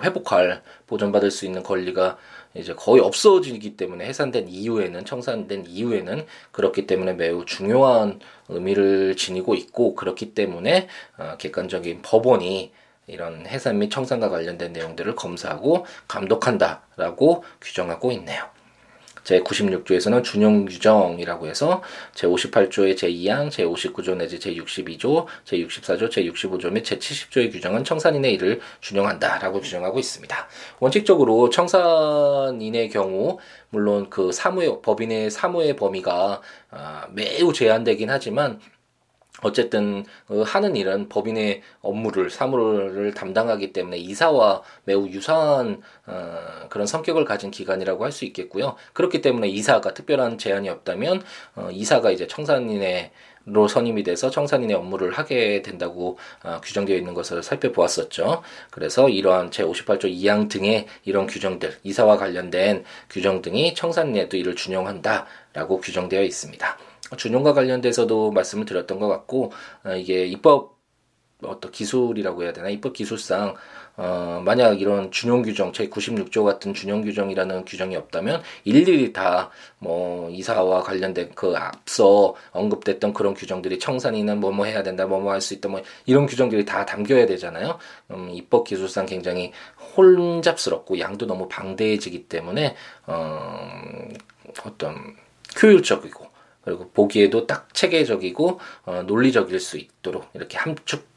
회복할 0.02 0.62
보전받을 0.86 1.30
수 1.30 1.46
있는 1.46 1.62
권리가 1.62 2.16
이제 2.54 2.74
거의 2.74 3.00
없어지기 3.00 3.76
때문에 3.76 4.06
해산된 4.06 4.48
이후에는 4.48 5.04
청산된 5.04 5.66
이후에는 5.68 6.26
그렇기 6.52 6.86
때문에 6.86 7.12
매우 7.12 7.44
중요한 7.44 8.20
의미를 8.48 9.16
지니고 9.16 9.54
있고 9.54 9.94
그렇기 9.94 10.34
때문에 10.34 10.88
어, 11.18 11.36
객관적인 11.38 12.02
법원이 12.02 12.72
이런 13.06 13.46
해산 13.46 13.78
및 13.78 13.90
청산과 13.90 14.28
관련된 14.28 14.72
내용들을 14.72 15.14
검사하고 15.16 15.86
감독한다라고 16.08 17.44
규정하고 17.60 18.12
있네요. 18.12 18.44
제96조에서는 19.24 20.22
준용 20.24 20.66
규정이라고 20.66 21.46
해서 21.46 21.82
제58조의 22.14 22.96
제2항, 22.96 23.50
제59조 23.50 24.16
내지 24.16 24.38
제62조, 24.38 25.26
제64조, 25.44 26.10
제65조 26.10 26.70
및 26.72 26.84
제70조의 26.84 27.52
규정은 27.52 27.84
청산인의 27.84 28.34
일을 28.34 28.60
준용한다라고 28.80 29.60
규정하고 29.60 29.98
있습니다. 29.98 30.48
원칙적으로 30.80 31.50
청산인의 31.50 32.90
경우 32.90 33.38
물론 33.70 34.10
그 34.10 34.32
사무의 34.32 34.82
법인의 34.82 35.30
사무의 35.30 35.76
범위가 35.76 36.40
아, 36.70 37.06
매우 37.12 37.52
제한되긴 37.52 38.10
하지만 38.10 38.60
어쨌든 39.42 40.04
그 40.26 40.42
하는 40.42 40.76
일은 40.76 41.08
법인의 41.08 41.62
업무를 41.80 42.30
사무를 42.30 43.14
담당하기 43.14 43.72
때문에 43.72 43.96
이사와 43.98 44.62
매우 44.84 45.08
유사한 45.08 45.82
어, 46.06 46.66
그런 46.68 46.86
성격을 46.86 47.24
가진 47.24 47.50
기관이라고 47.50 48.04
할 48.04 48.10
수 48.10 48.24
있겠고요. 48.24 48.74
그렇기 48.92 49.20
때문에 49.20 49.48
이사가 49.48 49.94
특별한 49.94 50.38
제한이 50.38 50.68
없다면 50.68 51.22
어, 51.54 51.68
이사가 51.70 52.10
이제 52.10 52.26
청산인의 52.26 53.12
로 53.46 53.68
선임이 53.68 54.02
돼서 54.02 54.30
청산인의 54.30 54.76
업무를 54.76 55.12
하게 55.12 55.62
된다고 55.62 56.18
어, 56.44 56.60
규정되어 56.62 56.96
있는 56.96 57.14
것을 57.14 57.42
살펴보았었죠. 57.42 58.42
그래서 58.70 59.08
이러한 59.08 59.50
제58조 59.50 60.04
2항 60.04 60.50
등의 60.50 60.86
이런 61.04 61.26
규정들, 61.26 61.78
이사와 61.82 62.18
관련된 62.18 62.84
규정 63.08 63.40
등이 63.40 63.74
청산인에도 63.74 64.36
이를 64.36 64.54
준용한다라고 64.56 65.80
규정되어 65.80 66.22
있습니다. 66.22 66.89
준용과 67.16 67.54
관련돼서도 67.54 68.30
말씀을 68.32 68.64
드렸던 68.64 68.98
것 68.98 69.08
같고 69.08 69.52
어, 69.84 69.94
이게 69.94 70.26
입법 70.26 70.80
어떤 71.42 71.72
기술이라고 71.72 72.42
해야 72.42 72.52
되나 72.52 72.68
입법 72.68 72.92
기술상 72.92 73.54
어 73.96 74.42
만약 74.44 74.80
이런 74.80 75.10
준용 75.10 75.42
규정 75.42 75.72
제 75.72 75.88
96조 75.88 76.44
같은 76.44 76.74
준용 76.74 77.02
규정이라는 77.02 77.64
규정이 77.64 77.96
없다면 77.96 78.42
일일이 78.64 79.12
다 79.12 79.50
뭐 79.78 80.28
이사와 80.30 80.82
관련된 80.82 81.32
그 81.34 81.54
앞서 81.56 82.34
언급됐던 82.52 83.12
그런 83.14 83.34
규정들이 83.34 83.78
청산이는 83.78 84.38
뭐뭐 84.40 84.66
해야 84.66 84.82
된다 84.82 85.06
뭐뭐 85.06 85.32
할 85.32 85.40
수 85.40 85.54
있다 85.54 85.68
뭐 85.70 85.82
이런 86.06 86.26
규정들이 86.26 86.64
다 86.66 86.84
담겨야 86.84 87.26
되잖아요. 87.26 87.78
음 88.10 88.28
입법 88.32 88.64
기술상 88.64 89.06
굉장히 89.06 89.52
혼잡스럽고 89.96 90.98
양도 91.00 91.26
너무 91.26 91.48
방대해지기 91.48 92.28
때문에 92.28 92.76
어 93.06 93.70
어떤 94.64 95.16
효율적이고 95.62 96.29
그리고 96.62 96.90
보기에도 96.90 97.46
딱 97.46 97.72
체계적이고 97.74 98.60
어, 98.84 99.02
논리적일 99.06 99.60
수 99.60 99.78
있도록 99.78 100.28
이렇게 100.34 100.58
함축 100.58 101.08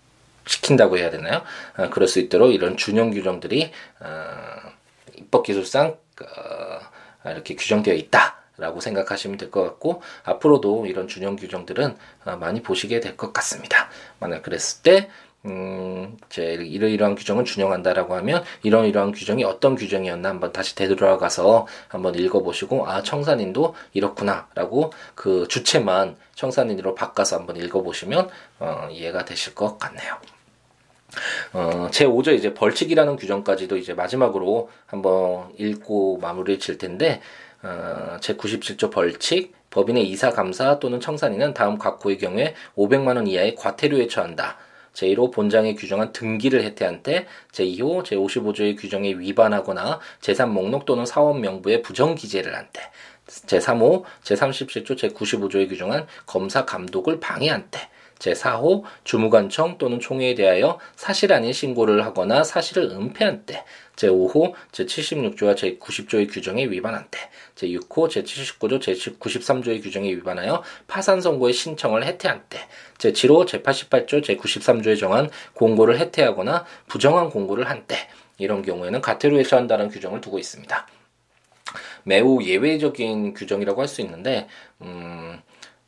시킨다고 0.45 0.97
해야 0.97 1.09
되나요? 1.09 1.43
어, 1.77 1.89
그럴 1.89 2.07
수 2.07 2.19
있도록 2.19 2.53
이런 2.53 2.77
준용 2.77 3.11
규정들이 3.11 3.71
어, 3.99 4.71
입법 5.17 5.43
기술상 5.43 5.97
어, 6.21 7.29
이렇게 7.29 7.55
규정되어 7.55 7.93
있다. 7.93 8.39
라고 8.55 8.79
생각하시면 8.81 9.39
될 9.39 9.49
것 9.49 9.63
같고 9.63 10.03
앞으로도 10.23 10.85
이런 10.85 11.07
준용 11.07 11.37
규정들은 11.37 11.97
어, 12.25 12.35
많이 12.35 12.61
보시게 12.61 12.99
될 12.99 13.17
것 13.17 13.33
같습니다. 13.33 13.89
만약 14.19 14.43
그랬을 14.43 14.83
때 14.83 15.09
음, 15.45 16.17
제 16.29 16.53
이러이러한 16.53 17.15
규정을 17.15 17.43
준용한다라고 17.43 18.15
하면 18.15 18.43
이런 18.61 18.85
이러한 18.85 19.11
규정이 19.11 19.43
어떤 19.43 19.75
규정이었나 19.75 20.29
한번 20.29 20.53
다시 20.53 20.73
되돌아가서 20.75 21.67
한번 21.89 22.15
읽어보시고 22.15 22.87
아 22.87 23.03
청산인도 23.03 23.75
이렇구나라고 23.93 24.93
그 25.15 25.47
주체만 25.49 26.15
청산인으로 26.35 26.95
바꿔서 26.95 27.37
한번 27.37 27.57
읽어보시면 27.57 28.29
어, 28.59 28.87
이해가 28.89 29.25
되실 29.25 29.53
것 29.53 29.77
같네요. 29.77 30.15
어, 31.51 31.89
제 31.91 32.05
5조 32.05 32.33
이제 32.33 32.53
벌칙이라는 32.53 33.17
규정까지도 33.17 33.77
이제 33.77 33.93
마지막으로 33.93 34.69
한번 34.85 35.53
읽고 35.57 36.19
마무리 36.19 36.57
칠 36.57 36.77
텐데 36.77 37.21
어, 37.61 38.17
제 38.21 38.35
97조 38.35 38.91
벌칙 38.91 39.53
법인의 39.69 40.07
이사 40.09 40.31
감사 40.31 40.79
또는 40.79 40.99
청산인은 41.01 41.53
다음 41.53 41.77
각호의 41.77 42.17
경우에 42.17 42.55
500만 42.77 43.15
원 43.17 43.27
이하의 43.27 43.55
과태료에 43.55 44.07
처한다. 44.07 44.57
제1호 44.93 45.31
본장에 45.31 45.75
규정한 45.75 46.13
등기를 46.13 46.63
해태한 46.63 47.03
때, 47.03 47.25
제2호 47.51 48.03
제55조의 48.03 48.79
규정에 48.79 49.13
위반하거나 49.13 49.99
재산 50.21 50.53
목록 50.53 50.85
또는 50.85 51.05
사원 51.05 51.41
명부에 51.41 51.81
부정 51.81 52.15
기재를 52.15 52.55
한 52.55 52.67
때, 52.71 52.81
제3호 53.27 54.03
제37조 54.23 54.97
제95조에 54.97 55.69
규정한 55.69 56.07
검사 56.25 56.65
감독을 56.65 57.19
방해한 57.19 57.67
때, 57.71 57.89
제4호 58.19 58.83
주무관청 59.03 59.77
또는 59.77 59.99
총회에 59.99 60.35
대하여 60.35 60.79
사실 60.95 61.33
아닌 61.33 61.51
신고를 61.51 62.05
하거나 62.05 62.43
사실을 62.43 62.91
은폐한 62.91 63.45
때, 63.45 63.65
제5호 63.95 64.53
제76조와 64.71 65.55
제90조의 65.55 66.31
규정에 66.31 66.65
위반한 66.65 67.05
때, 67.11 67.19
제6호 67.55 68.09
제79조 68.09 68.79
제93조의 68.79 69.83
규정에 69.83 70.09
위반하여 70.11 70.63
파산 70.87 71.21
선고의 71.21 71.53
신청을 71.53 72.05
해태한 72.05 72.43
때, 72.49 72.59
제7호 72.97 73.45
제88조 73.45 74.23
제93조에 74.23 74.99
정한 74.99 75.29
공고를 75.53 75.99
해태하거나 75.99 76.65
부정한 76.87 77.29
공고를 77.29 77.69
한 77.69 77.85
때, 77.87 77.95
이런 78.37 78.61
경우에는 78.61 79.01
가태료에 79.01 79.43
처한다는 79.43 79.89
규정을 79.89 80.21
두고 80.21 80.39
있습니다. 80.39 80.87
매우 82.03 82.43
예외적인 82.43 83.33
규정이라고 83.33 83.81
할 83.81 83.87
수 83.87 84.01
있는데, 84.01 84.47
음, 84.81 85.39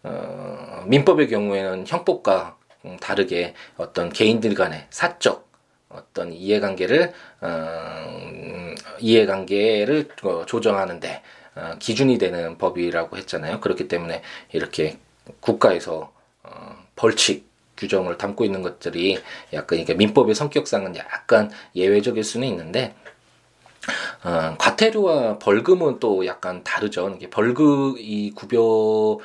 어, 0.03 0.83
민법의 0.87 1.27
경우에는 1.29 1.85
형법과 1.87 2.57
다르게 3.01 3.55
어떤 3.77 4.09
개인들 4.09 4.53
간의 4.53 4.85
사적 4.91 5.49
어떤 5.95 6.33
이해관계를 6.33 7.13
어, 7.41 8.75
이해관계를 8.99 10.09
어, 10.23 10.45
조정하는데 10.45 11.21
어, 11.55 11.75
기준이 11.79 12.17
되는 12.17 12.57
법이라고 12.57 13.17
했잖아요. 13.17 13.61
그렇기 13.61 13.87
때문에 13.87 14.21
이렇게 14.51 14.97
국가에서 15.39 16.11
어, 16.43 16.75
벌칙 16.95 17.45
규정을 17.77 18.17
담고 18.17 18.45
있는 18.45 18.61
것들이 18.61 19.19
약간 19.53 19.79
이게 19.79 19.93
민법의 19.93 20.35
성격상은 20.35 20.95
약간 20.95 21.51
예외적일 21.75 22.23
수는 22.23 22.47
있는데 22.47 22.95
어, 24.23 24.55
과태료와 24.57 25.39
벌금은 25.39 25.99
또 25.99 26.25
약간 26.25 26.63
다르죠. 26.63 27.09
이게 27.09 27.29
벌금 27.29 27.95
이 27.97 28.31
구별을 28.31 29.21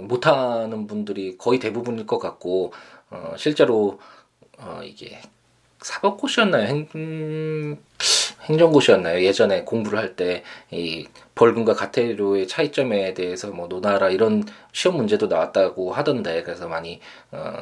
못하는 0.00 0.86
분들이 0.86 1.36
거의 1.36 1.58
대부분일 1.58 2.06
것 2.06 2.18
같고 2.18 2.72
어, 3.10 3.34
실제로 3.36 3.98
어, 4.64 4.80
이게 4.84 5.20
사법고시였나요? 5.80 6.66
행, 6.66 7.78
행정고시였나요? 8.42 9.22
예전에 9.22 9.64
공부를 9.64 9.98
할 9.98 10.16
때 10.16 10.42
이 10.70 11.06
벌금과 11.34 11.74
과태료의 11.74 12.46
차이점에 12.48 13.14
대해서 13.14 13.48
뭐 13.48 13.66
논하라 13.68 14.10
이런 14.10 14.44
시험 14.72 14.96
문제도 14.96 15.26
나왔다고 15.26 15.92
하던데 15.92 16.42
그래서 16.42 16.68
많이 16.68 17.00
어, 17.30 17.54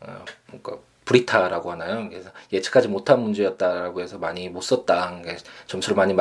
어 0.00 0.24
그러니까 0.46 0.78
브리타라고 1.04 1.72
하나요? 1.72 2.08
그래서 2.08 2.30
예측하지 2.52 2.88
못한 2.88 3.20
문제였다라고 3.20 4.00
해서 4.00 4.18
많이 4.18 4.48
못 4.48 4.62
썼다. 4.62 5.20
점수를 5.66 5.96
많이 5.96 6.14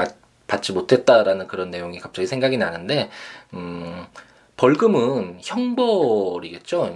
받지 0.48 0.74
못했다라는 0.74 1.48
그런 1.48 1.70
내용이 1.72 2.00
갑자기 2.00 2.28
생각이 2.28 2.58
나는데 2.58 3.10
음 3.54 4.06
벌금은 4.58 5.40
형벌이겠죠. 5.42 6.96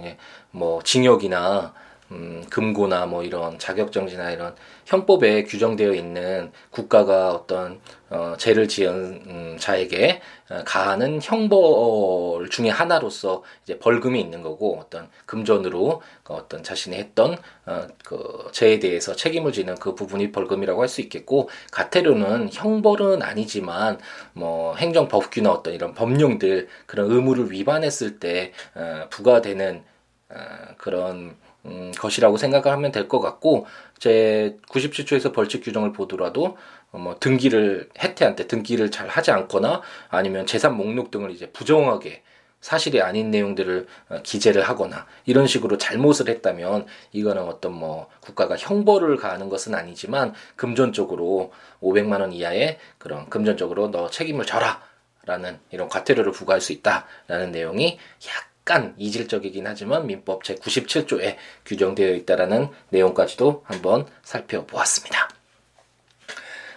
뭐 0.50 0.82
징역이나 0.82 1.74
음, 2.12 2.44
금고나 2.50 3.06
뭐 3.06 3.22
이런 3.24 3.58
자격정지나 3.58 4.30
이런 4.30 4.54
형법에 4.84 5.42
규정되어 5.44 5.92
있는 5.94 6.52
국가가 6.70 7.32
어떤 7.32 7.80
어, 8.08 8.34
죄를 8.38 8.68
지은 8.68 9.22
음, 9.26 9.56
자에게 9.58 10.20
어, 10.48 10.62
가하는 10.64 11.18
형벌 11.20 12.48
중의 12.50 12.70
하나로서 12.70 13.42
이제 13.64 13.78
벌금이 13.80 14.20
있는 14.20 14.42
거고 14.42 14.78
어떤 14.78 15.08
금전으로 15.26 16.02
어떤 16.28 16.62
자신이 16.62 16.96
했던 16.96 17.36
어, 17.66 17.86
그 18.04 18.48
죄에 18.52 18.78
대해서 18.78 19.16
책임을 19.16 19.52
지는 19.52 19.74
그 19.74 19.94
부분이 19.94 20.30
벌금이라고 20.32 20.80
할 20.82 20.86
수 20.88 21.00
있겠고 21.00 21.48
가태료는 21.72 22.50
형벌은 22.52 23.22
아니지만 23.22 23.98
뭐 24.32 24.76
행정법규나 24.76 25.50
어떤 25.50 25.74
이런 25.74 25.94
법령들 25.94 26.68
그런 26.86 27.10
의무를 27.10 27.50
위반했을 27.50 28.20
때 28.20 28.52
어, 28.76 29.06
부과되는 29.10 29.82
어, 30.30 30.36
그런 30.78 31.36
음, 31.66 31.92
것이라고 31.98 32.36
생각을 32.36 32.72
하면 32.72 32.92
될 32.92 33.08
것 33.08 33.20
같고 33.20 33.66
제 33.98 34.56
97조에서 34.68 35.32
벌칙 35.32 35.64
규정을 35.64 35.92
보더라도 35.92 36.56
어, 36.92 36.98
뭐 36.98 37.16
등기를 37.18 37.88
해태한테 37.98 38.46
등기를 38.46 38.90
잘 38.90 39.08
하지 39.08 39.30
않거나 39.30 39.82
아니면 40.08 40.46
재산 40.46 40.76
목록 40.76 41.10
등을 41.10 41.30
이제 41.30 41.50
부정하게 41.50 42.22
사실이 42.60 43.00
아닌 43.00 43.30
내용들을 43.30 43.86
어, 44.08 44.18
기재를 44.22 44.62
하거나 44.62 45.06
이런 45.24 45.46
식으로 45.46 45.78
잘못을 45.78 46.28
했다면 46.28 46.86
이거는 47.12 47.42
어떤 47.44 47.72
뭐 47.74 48.08
국가가 48.20 48.56
형벌을 48.56 49.16
가하는 49.16 49.48
것은 49.48 49.74
아니지만 49.74 50.34
금전적으로 50.56 51.52
500만 51.82 52.20
원 52.20 52.32
이하의 52.32 52.78
그런 52.98 53.28
금전적으로 53.28 53.90
너 53.90 54.10
책임을 54.10 54.46
져라 54.46 54.82
라는 55.26 55.58
이런 55.70 55.88
과태료를 55.88 56.32
부과할 56.32 56.60
수 56.60 56.72
있다라는 56.72 57.50
내용이 57.52 57.98
약 58.26 58.55
약간 58.68 58.94
이질적이긴 58.98 59.64
하지만 59.64 60.08
민법 60.08 60.42
제97조에 60.42 61.36
규정되어 61.64 62.14
있다라는 62.14 62.68
내용까지도 62.88 63.62
한번 63.64 64.06
살펴보았습니다. 64.24 65.28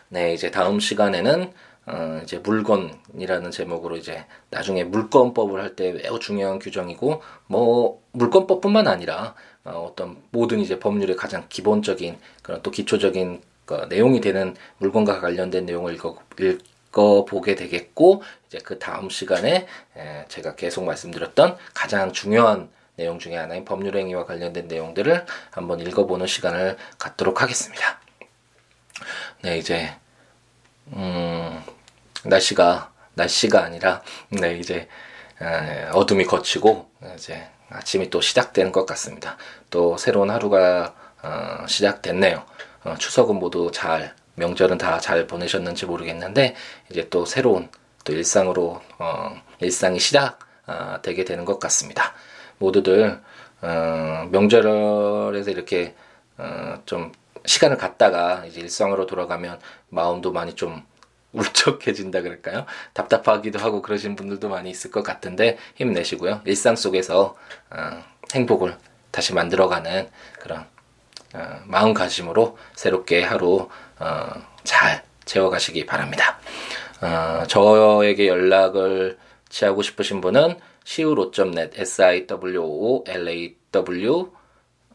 네, 0.09 0.35
이제 0.35 0.51
다음 0.51 0.79
시간에는 0.79 1.51
어, 1.87 2.21
이제 2.23 2.37
물건이라는 2.37 3.49
제목으로 3.49 3.97
이제 3.97 4.23
나중에 4.51 4.83
물건법을 4.83 5.59
할 5.59 5.75
때 5.75 5.91
매우 5.93 6.19
중요한 6.19 6.59
규정이고 6.59 7.23
뭐 7.47 8.03
물건법뿐만 8.11 8.87
아니라 8.87 9.33
어, 9.63 9.91
떤 9.95 10.21
모든 10.29 10.59
이제 10.59 10.77
법률의 10.77 11.15
가장 11.15 11.47
기본적인 11.49 12.19
그런 12.43 12.61
또 12.61 12.69
기초적인 12.69 13.41
그 13.65 13.87
내용이 13.89 14.21
되는 14.21 14.55
물건과 14.77 15.21
관련된 15.21 15.65
내용을 15.65 15.95
읽어, 15.95 16.19
읽, 16.39 16.61
읽어보게 16.89 17.55
되겠고 17.55 18.23
이제 18.47 18.59
그 18.63 18.79
다음 18.79 19.09
시간에 19.09 19.67
제가 20.27 20.55
계속 20.55 20.83
말씀드렸던 20.83 21.57
가장 21.73 22.11
중요한 22.11 22.69
내용 22.95 23.19
중에 23.19 23.37
하나인 23.37 23.63
법률 23.63 23.95
행위와 23.95 24.25
관련된 24.25 24.67
내용들을 24.67 25.25
한번 25.51 25.79
읽어보는 25.79 26.27
시간을 26.27 26.77
갖도록 26.97 27.41
하겠습니다. 27.41 27.99
네, 29.41 29.57
이제 29.57 29.95
음, 30.87 31.63
날씨가 32.23 32.91
날씨가 33.13 33.63
아니라 33.63 34.01
네 34.29 34.57
이제 34.57 34.87
어둠이 35.93 36.25
거치고 36.25 36.89
이제 37.15 37.49
아침이 37.69 38.09
또 38.09 38.19
시작되는 38.19 38.71
것 38.71 38.85
같습니다. 38.85 39.37
또 39.69 39.97
새로운 39.97 40.29
하루가 40.29 40.95
어, 41.21 41.65
시작됐네요. 41.67 42.43
어, 42.83 42.95
추석은 42.97 43.35
모두 43.35 43.71
잘 43.73 44.15
명절은 44.39 44.77
다 44.77 44.99
잘 44.99 45.27
보내셨는지 45.27 45.85
모르겠는데 45.85 46.55
이제 46.89 47.07
또 47.09 47.25
새로운 47.25 47.69
또 48.03 48.13
일상으로 48.13 48.81
어, 48.97 49.41
일상이 49.59 49.99
시작되게 49.99 51.21
어, 51.21 51.25
되는 51.25 51.45
것 51.45 51.59
같습니다. 51.59 52.13
모두들 52.57 53.19
어, 53.61 54.27
명절에서 54.31 55.51
이렇게 55.51 55.95
어, 56.37 56.81
좀 56.85 57.11
시간을 57.45 57.77
갖다가 57.77 58.45
이제 58.45 58.61
일상으로 58.61 59.05
돌아가면 59.05 59.59
마음도 59.89 60.31
많이 60.31 60.55
좀 60.55 60.83
울적해진다 61.31 62.21
그럴까요? 62.21 62.65
답답하기도 62.93 63.59
하고 63.59 63.83
그러신 63.83 64.15
분들도 64.15 64.49
많이 64.49 64.71
있을 64.71 64.89
것 64.89 65.03
같은데 65.03 65.57
힘내시고요. 65.75 66.41
일상 66.45 66.75
속에서 66.75 67.37
어, 67.69 68.03
행복을 68.33 68.77
다시 69.11 69.33
만들어가는 69.33 70.09
그런 70.39 70.65
어, 71.35 71.61
마음가짐으로 71.65 72.57
새롭게 72.75 73.23
하루 73.23 73.55
어, 73.57 73.69
잘 74.63 75.03
채워가시기 75.25 75.85
바랍니다. 75.85 76.39
어, 77.01 77.43
저에게 77.47 78.27
연락을 78.27 79.17
취하고 79.49 79.81
싶으신 79.81 80.21
분은 80.21 80.57
siwo.net, 80.85 81.79
s-i-w-o-l-a-w 81.79 83.11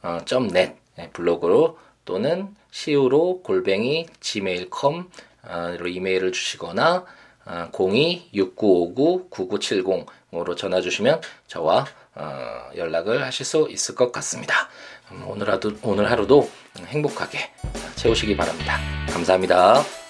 어, 0.02 0.18
네, 0.52 0.76
블로그로 1.12 1.78
또는 2.04 2.54
siwo 2.72 3.42
골뱅이 3.42 4.06
gmail.com으로 4.20 5.08
어, 5.44 5.74
이메일을 5.86 6.32
주시거나 6.32 7.04
어, 7.46 7.68
02-6959-9970으로 7.72 10.56
전화 10.56 10.80
주시면 10.80 11.20
저와 11.46 11.86
어, 12.16 12.70
연락을 12.76 13.24
하실 13.24 13.46
수 13.46 13.68
있을 13.70 13.94
것 13.94 14.10
같습니다. 14.12 14.68
음, 15.12 15.24
오늘 15.26 15.48
하루, 15.50 15.76
오늘 15.82 16.10
하루도 16.10 16.50
행복하게 16.86 17.50
채우시기 17.96 18.36
바랍니다. 18.36 18.78
감사합니다. 19.10 20.03